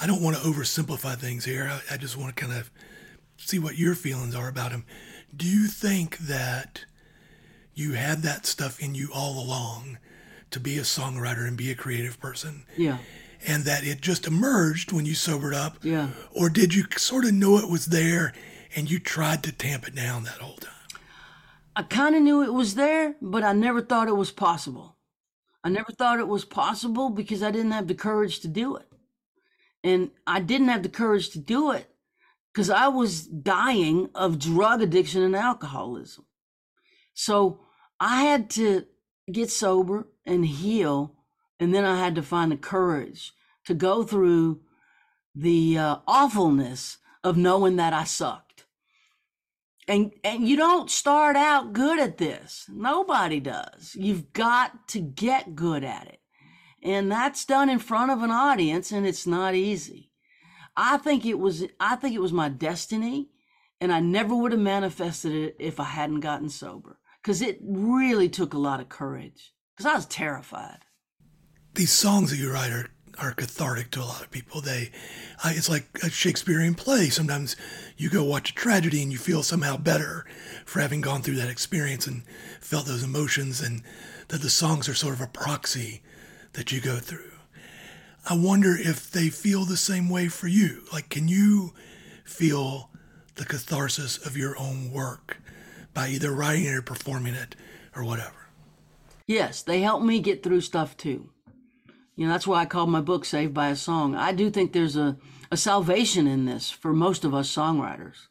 I 0.00 0.06
don't 0.06 0.22
want 0.22 0.36
to 0.36 0.42
oversimplify 0.42 1.16
things 1.16 1.44
here. 1.44 1.68
I, 1.70 1.94
I 1.94 1.96
just 1.96 2.16
want 2.16 2.34
to 2.34 2.44
kind 2.44 2.56
of 2.56 2.70
see 3.48 3.58
what 3.58 3.78
your 3.78 3.94
feelings 3.94 4.34
are 4.34 4.48
about 4.48 4.72
him. 4.72 4.84
Do 5.34 5.46
you 5.46 5.66
think 5.66 6.18
that 6.18 6.84
you 7.74 7.92
had 7.92 8.22
that 8.22 8.46
stuff 8.46 8.80
in 8.80 8.94
you 8.94 9.10
all 9.12 9.42
along 9.42 9.98
to 10.50 10.60
be 10.60 10.78
a 10.78 10.82
songwriter 10.82 11.46
and 11.46 11.56
be 11.56 11.70
a 11.70 11.74
creative 11.74 12.20
person? 12.20 12.66
Yeah. 12.76 12.98
And 13.46 13.64
that 13.64 13.84
it 13.84 14.00
just 14.00 14.26
emerged 14.26 14.92
when 14.92 15.04
you 15.04 15.14
sobered 15.14 15.54
up? 15.54 15.78
Yeah. 15.82 16.10
Or 16.30 16.48
did 16.48 16.74
you 16.74 16.84
sort 16.96 17.24
of 17.24 17.34
know 17.34 17.58
it 17.58 17.68
was 17.68 17.86
there 17.86 18.32
and 18.76 18.90
you 18.90 18.98
tried 18.98 19.42
to 19.44 19.52
tamp 19.52 19.86
it 19.86 19.94
down 19.94 20.24
that 20.24 20.38
whole 20.38 20.56
time? 20.56 20.70
I 21.76 21.82
kind 21.82 22.14
of 22.14 22.22
knew 22.22 22.42
it 22.42 22.54
was 22.54 22.76
there, 22.76 23.16
but 23.20 23.42
I 23.42 23.52
never 23.52 23.82
thought 23.82 24.08
it 24.08 24.16
was 24.16 24.30
possible. 24.30 24.96
I 25.64 25.70
never 25.70 25.92
thought 25.92 26.20
it 26.20 26.28
was 26.28 26.44
possible 26.44 27.10
because 27.10 27.42
I 27.42 27.50
didn't 27.50 27.72
have 27.72 27.88
the 27.88 27.94
courage 27.94 28.40
to 28.40 28.48
do 28.48 28.76
it. 28.76 28.86
And 29.82 30.10
I 30.26 30.40
didn't 30.40 30.68
have 30.68 30.82
the 30.82 30.88
courage 30.88 31.30
to 31.30 31.38
do 31.38 31.72
it 31.72 31.93
because 32.54 32.70
I 32.70 32.86
was 32.86 33.26
dying 33.26 34.10
of 34.14 34.38
drug 34.38 34.80
addiction 34.80 35.22
and 35.22 35.34
alcoholism. 35.34 36.24
So 37.12 37.60
I 37.98 38.22
had 38.22 38.48
to 38.50 38.86
get 39.30 39.50
sober 39.50 40.06
and 40.24 40.46
heal. 40.46 41.16
And 41.58 41.74
then 41.74 41.84
I 41.84 41.98
had 41.98 42.14
to 42.14 42.22
find 42.22 42.52
the 42.52 42.56
courage 42.56 43.32
to 43.66 43.74
go 43.74 44.04
through 44.04 44.60
the 45.34 45.78
uh, 45.78 45.96
awfulness 46.06 46.98
of 47.24 47.36
knowing 47.36 47.76
that 47.76 47.92
I 47.92 48.04
sucked. 48.04 48.66
And, 49.88 50.12
and 50.22 50.48
you 50.48 50.56
don't 50.56 50.90
start 50.90 51.36
out 51.36 51.72
good 51.72 51.98
at 51.98 52.18
this. 52.18 52.66
Nobody 52.68 53.40
does. 53.40 53.96
You've 53.98 54.32
got 54.32 54.86
to 54.88 55.00
get 55.00 55.56
good 55.56 55.82
at 55.82 56.06
it. 56.06 56.20
And 56.82 57.10
that's 57.10 57.44
done 57.44 57.68
in 57.68 57.78
front 57.80 58.12
of 58.12 58.22
an 58.22 58.30
audience 58.30 58.92
and 58.92 59.06
it's 59.06 59.26
not 59.26 59.54
easy. 59.54 60.10
I 60.76 60.96
think 60.98 61.24
it 61.24 61.38
was 61.38 61.64
I 61.80 61.96
think 61.96 62.14
it 62.14 62.20
was 62.20 62.32
my 62.32 62.48
destiny 62.48 63.30
and 63.80 63.92
I 63.92 64.00
never 64.00 64.34
would 64.34 64.52
have 64.52 64.60
manifested 64.60 65.32
it 65.32 65.56
if 65.58 65.78
I 65.80 65.84
hadn't 65.84 66.20
gotten 66.20 66.48
sober 66.48 66.98
cuz 67.22 67.40
it 67.40 67.58
really 67.62 68.28
took 68.28 68.54
a 68.54 68.58
lot 68.58 68.80
of 68.80 68.88
courage 68.88 69.52
cuz 69.76 69.86
I 69.86 69.94
was 69.94 70.06
terrified. 70.06 70.80
These 71.74 71.92
songs 71.92 72.30
that 72.30 72.36
you 72.36 72.52
write 72.52 72.72
are 72.72 72.90
are 73.18 73.32
cathartic 73.32 73.90
to 73.92 74.00
a 74.00 74.04
lot 74.04 74.22
of 74.22 74.30
people. 74.30 74.60
They, 74.60 74.90
it's 75.44 75.68
like 75.68 75.86
a 76.02 76.10
Shakespearean 76.10 76.74
play. 76.74 77.08
Sometimes 77.10 77.56
you 77.96 78.10
go 78.10 78.24
watch 78.24 78.50
a 78.50 78.54
tragedy 78.54 79.02
and 79.02 79.12
you 79.12 79.18
feel 79.18 79.42
somehow 79.42 79.76
better 79.76 80.26
for 80.64 80.80
having 80.80 81.00
gone 81.00 81.22
through 81.22 81.36
that 81.36 81.48
experience 81.48 82.06
and 82.06 82.24
felt 82.60 82.86
those 82.86 83.02
emotions, 83.02 83.60
and 83.60 83.82
that 84.28 84.42
the 84.42 84.50
songs 84.50 84.88
are 84.88 84.94
sort 84.94 85.14
of 85.14 85.20
a 85.20 85.26
proxy 85.26 86.02
that 86.54 86.72
you 86.72 86.80
go 86.80 86.96
through. 86.96 87.33
I 88.26 88.34
wonder 88.36 88.74
if 88.74 89.10
they 89.10 89.28
feel 89.28 89.64
the 89.64 89.76
same 89.76 90.08
way 90.08 90.28
for 90.28 90.48
you. 90.48 90.84
Like, 90.92 91.10
can 91.10 91.28
you 91.28 91.74
feel 92.24 92.90
the 93.34 93.44
catharsis 93.44 94.16
of 94.24 94.36
your 94.36 94.58
own 94.58 94.90
work 94.90 95.38
by 95.92 96.08
either 96.08 96.32
writing 96.32 96.64
it 96.64 96.74
or 96.74 96.82
performing 96.82 97.34
it 97.34 97.54
or 97.94 98.02
whatever? 98.02 98.48
Yes, 99.26 99.62
they 99.62 99.82
help 99.82 100.02
me 100.02 100.20
get 100.20 100.42
through 100.42 100.62
stuff 100.62 100.96
too. 100.96 101.30
You 102.16 102.26
know, 102.26 102.32
that's 102.32 102.46
why 102.46 102.62
I 102.62 102.66
called 102.66 102.88
my 102.90 103.02
book 103.02 103.26
Saved 103.26 103.52
by 103.52 103.68
a 103.68 103.76
Song. 103.76 104.14
I 104.14 104.32
do 104.32 104.50
think 104.50 104.72
there's 104.72 104.96
a, 104.96 105.18
a 105.50 105.56
salvation 105.56 106.26
in 106.26 106.46
this 106.46 106.70
for 106.70 106.92
most 106.92 107.24
of 107.24 107.34
us 107.34 107.54
songwriters. 107.54 108.28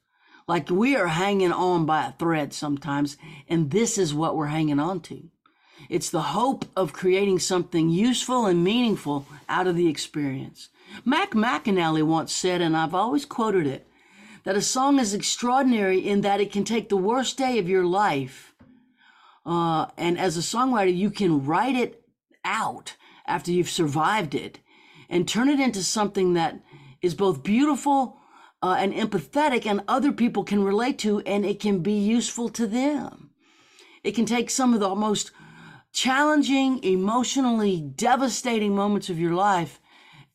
Like 0.48 0.70
we 0.70 0.96
are 0.96 1.08
hanging 1.08 1.52
on 1.52 1.86
by 1.86 2.08
a 2.08 2.12
thread 2.14 2.54
sometimes, 2.54 3.18
and 3.48 3.70
this 3.70 3.98
is 3.98 4.14
what 4.14 4.36
we're 4.36 4.48
hanging 4.48 4.80
on 4.80 5.02
to. 5.02 5.30
It's 5.94 6.10
the 6.10 6.34
hope 6.34 6.66
of 6.76 6.92
creating 6.92 7.38
something 7.38 7.92
useful 7.92 8.48
and 8.48 8.64
meaningful 8.64 9.28
out 9.48 9.68
of 9.68 9.76
the 9.76 9.88
experience. 9.88 10.70
Mac 11.06 11.34
McAnally 11.34 12.02
once 12.02 12.34
said, 12.34 12.62
and 12.62 12.76
I've 12.76 12.96
always 12.96 13.26
quoted 13.26 13.68
it, 13.68 13.88
that 14.44 14.56
a 14.56 14.62
song 14.64 14.98
is 14.98 15.14
extraordinary 15.14 16.00
in 16.00 16.22
that 16.22 16.42
it 16.42 16.52
can 16.52 16.64
take 16.64 16.90
the 16.90 16.98
worst 16.98 17.38
day 17.38 17.60
of 17.60 17.70
your 17.70 17.86
life, 17.86 18.56
uh, 19.46 19.86
and 19.96 20.18
as 20.18 20.36
a 20.36 20.40
songwriter, 20.40 20.98
you 20.98 21.12
can 21.12 21.46
write 21.46 21.76
it 21.76 22.04
out 22.44 22.96
after 23.28 23.52
you've 23.52 23.70
survived 23.70 24.34
it 24.34 24.58
and 25.12 25.28
turn 25.28 25.48
it 25.48 25.60
into 25.60 25.84
something 25.84 26.34
that 26.34 26.60
is 27.04 27.14
both 27.14 27.44
beautiful 27.44 28.18
uh, 28.64 28.76
and 28.80 28.94
empathetic 28.96 29.68
and 29.68 29.84
other 29.88 30.12
people 30.12 30.44
can 30.44 30.64
relate 30.64 30.98
to 30.98 31.20
and 31.20 31.46
it 31.46 31.60
can 31.60 31.84
be 31.84 31.94
useful 31.94 32.50
to 32.50 32.66
them. 32.66 33.30
It 34.04 34.16
can 34.16 34.26
take 34.26 34.50
some 34.50 34.74
of 34.74 34.80
the 34.80 34.96
most 34.96 35.30
challenging, 35.94 36.84
emotionally 36.84 37.80
devastating 37.80 38.76
moments 38.76 39.10
of 39.10 39.20
your 39.20 39.34
life 39.34 39.80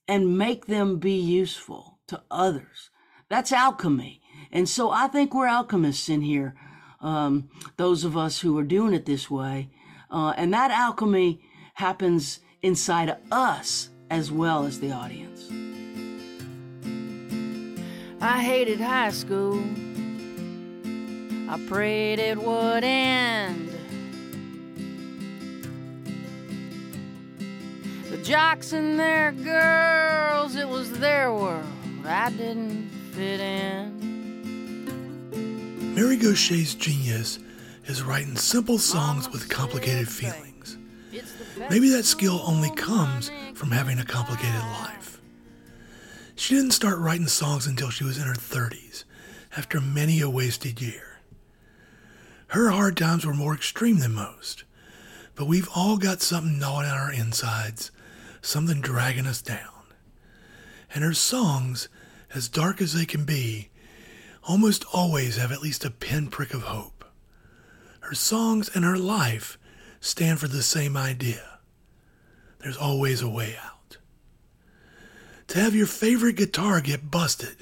and 0.07 0.39
make 0.39 0.67
them 0.67 0.99
be 0.99 1.19
useful 1.19 1.99
to 2.07 2.23
others. 2.31 2.91
That's 3.29 3.53
alchemy. 3.53 4.23
And 4.51 4.69
so 4.69 4.91
I 4.91 5.09
think 5.09 5.35
we're 5.35 5.49
alchemists 5.49 6.09
in 6.09 6.23
here, 6.23 6.55
um, 7.01 7.51
those 7.77 8.05
of 8.05 8.17
us 8.17 8.41
who 8.41 8.57
are 8.59 8.65
doing 8.65 8.95
it 8.95 9.05
this 9.05 9.31
way. 9.31 9.69
Uh, 10.11 10.33
and 10.37 10.55
that 10.55 10.71
alchemy 10.71 11.43
happens 11.75 12.41
inside 12.63 13.11
of 13.11 13.19
us 13.31 13.91
as 14.11 14.33
well 14.33 14.65
as 14.65 14.81
the 14.81 14.93
audience. 14.93 15.51
I 18.21 18.43
hated 18.43 18.81
high 18.81 19.11
school. 19.11 19.63
I 21.49 21.59
prayed 21.67 22.19
it 22.19 22.39
would 22.39 22.85
end. 22.85 23.78
Jocks 28.29 28.75
and 28.75 29.01
their 29.01 29.33
girls, 29.33 30.55
it 30.55 30.69
was 30.69 30.93
their 30.99 31.33
world. 31.33 31.65
I 32.05 32.29
didn't 32.29 32.91
fit 33.13 33.41
in. 33.41 33.95
Mary 35.95 36.19
Gauthier's 36.19 36.75
genius 36.75 37.39
is 37.87 38.03
writing 38.03 38.37
simple 38.37 38.77
songs 38.77 39.31
with 39.31 39.49
complicated 39.49 40.11
feelings. 40.11 40.77
Maybe 41.71 41.89
that 41.89 42.05
skill 42.05 42.43
only 42.45 42.69
comes 42.73 43.31
from 43.55 43.71
having 43.71 43.99
a 43.99 44.05
complicated 44.05 44.61
life. 44.61 45.23
She 46.35 46.55
didn't 46.55 46.73
start 46.73 46.99
writing 46.99 47.29
songs 47.29 47.67
until 47.67 47.89
she 47.89 48.05
was 48.05 48.19
in 48.19 48.25
her 48.25 48.35
30s, 48.35 49.05
after 49.57 49.81
many 49.81 50.21
a 50.21 50.29
wasted 50.29 50.83
year. 50.83 51.21
Her 52.49 52.69
hard 52.73 52.99
times 52.99 53.25
were 53.25 53.33
more 53.33 53.55
extreme 53.55 54.01
than 54.01 54.13
most, 54.13 54.65
but 55.35 55.47
we've 55.47 55.71
all 55.75 55.97
got 55.97 56.21
something 56.21 56.59
gnawing 56.59 56.89
at 56.89 56.93
our 56.93 57.11
insides, 57.11 57.91
something 58.41 58.81
dragging 58.81 59.27
us 59.27 59.43
down. 59.43 59.85
And 60.95 61.05
her 61.05 61.15
songs, 61.15 61.89
as 62.35 62.49
dark 62.49 62.81
as 62.81 62.95
they 62.95 63.05
can 63.05 63.25
be, 63.25 63.71
almost 64.47 64.85
always 64.93 65.37
have 65.37 65.53
at 65.53 65.63
least 65.63 65.85
a 65.85 65.91
pinprick 65.91 66.55
of 66.55 66.63
hope. 66.63 67.05
Her 68.01 68.15
songs 68.15 68.71
and 68.75 68.85
her 68.85 68.97
life 68.97 69.59
stand 70.01 70.41
for 70.41 70.49
the 70.49 70.63
same 70.63 70.97
idea. 70.97 71.59
There's 72.61 72.77
always 72.77 73.21
a 73.21 73.29
way 73.29 73.57
out. 73.63 73.99
To 75.49 75.59
have 75.61 75.75
your 75.75 75.87
favorite 75.87 76.37
guitar 76.37 76.81
get 76.81 77.11
busted 77.11 77.57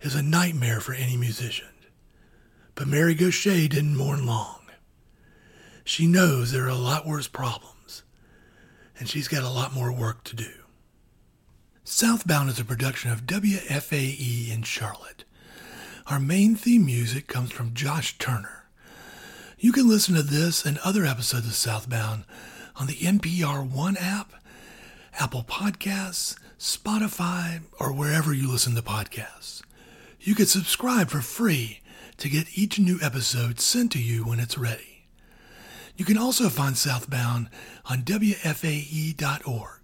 is 0.00 0.14
a 0.14 0.22
nightmare 0.22 0.80
for 0.80 0.92
any 0.94 1.16
musician. 1.16 1.68
But 2.74 2.88
Mary 2.88 3.14
Gauthier 3.14 3.68
didn't 3.68 3.96
mourn 3.96 4.26
long. 4.26 4.60
She 5.84 6.06
knows 6.06 6.50
there 6.50 6.64
are 6.64 6.68
a 6.68 6.74
lot 6.74 7.06
worse 7.06 7.28
problems, 7.28 7.73
and 8.98 9.08
she's 9.08 9.28
got 9.28 9.42
a 9.42 9.48
lot 9.48 9.74
more 9.74 9.92
work 9.92 10.24
to 10.24 10.36
do. 10.36 10.50
Southbound 11.82 12.48
is 12.48 12.58
a 12.58 12.64
production 12.64 13.10
of 13.10 13.26
WFAE 13.26 14.52
in 14.52 14.62
Charlotte. 14.62 15.24
Our 16.06 16.20
main 16.20 16.54
theme 16.54 16.86
music 16.86 17.26
comes 17.26 17.50
from 17.50 17.74
Josh 17.74 18.18
Turner. 18.18 18.66
You 19.58 19.72
can 19.72 19.88
listen 19.88 20.14
to 20.14 20.22
this 20.22 20.64
and 20.64 20.78
other 20.78 21.04
episodes 21.04 21.46
of 21.46 21.54
Southbound 21.54 22.24
on 22.76 22.86
the 22.86 22.94
NPR 22.94 23.68
One 23.68 23.96
app, 23.96 24.32
Apple 25.18 25.44
Podcasts, 25.44 26.36
Spotify, 26.58 27.62
or 27.78 27.92
wherever 27.92 28.32
you 28.32 28.50
listen 28.50 28.74
to 28.74 28.82
podcasts. 28.82 29.62
You 30.20 30.34
can 30.34 30.46
subscribe 30.46 31.08
for 31.08 31.20
free 31.20 31.80
to 32.16 32.28
get 32.28 32.58
each 32.58 32.78
new 32.78 32.98
episode 33.02 33.60
sent 33.60 33.92
to 33.92 34.02
you 34.02 34.24
when 34.24 34.40
it's 34.40 34.56
ready. 34.56 34.93
You 35.96 36.04
can 36.04 36.18
also 36.18 36.48
find 36.48 36.76
Southbound 36.76 37.48
on 37.88 38.02
WFAE.org, 38.02 39.80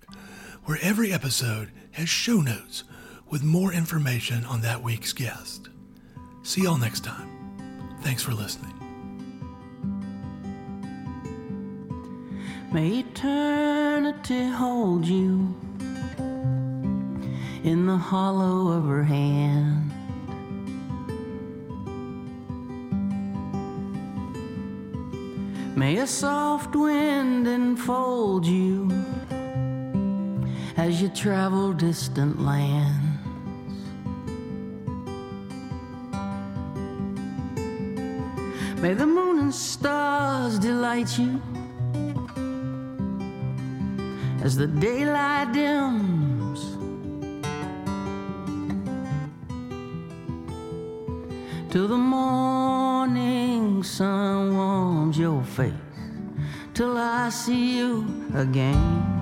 where 0.64 0.78
every 0.82 1.12
episode 1.12 1.70
has 1.92 2.08
show 2.08 2.40
notes 2.40 2.82
with 3.28 3.44
more 3.44 3.72
information 3.72 4.44
on 4.44 4.60
that 4.62 4.82
week's 4.82 5.12
guest. 5.12 5.68
See 6.42 6.62
y'all 6.62 6.76
next 6.76 7.04
time. 7.04 7.28
Thanks 8.00 8.24
for 8.24 8.32
listening. 8.32 8.74
May 12.72 13.00
eternity 13.00 14.48
hold 14.48 15.06
you 15.06 15.54
in 17.62 17.86
the 17.86 17.96
hollow 17.96 18.72
of 18.76 18.84
her 18.84 19.04
hand. 19.04 19.79
May 25.80 25.96
a 25.96 26.06
soft 26.06 26.76
wind 26.76 27.48
enfold 27.48 28.44
you 28.44 28.86
as 30.76 31.00
you 31.00 31.08
travel 31.08 31.72
distant 31.72 32.38
lands. 32.38 33.24
May 38.82 38.92
the 38.92 39.06
moon 39.06 39.38
and 39.38 39.54
stars 39.54 40.58
delight 40.58 41.18
you 41.18 41.40
as 44.44 44.58
the 44.58 44.66
daylight 44.66 45.54
dims. 45.54 46.19
Till 51.70 51.86
the 51.86 51.96
morning 51.96 53.84
sun 53.84 54.56
warms 54.56 55.16
your 55.16 55.44
face, 55.44 55.72
till 56.74 56.98
I 56.98 57.28
see 57.28 57.78
you 57.78 58.04
again. 58.34 59.19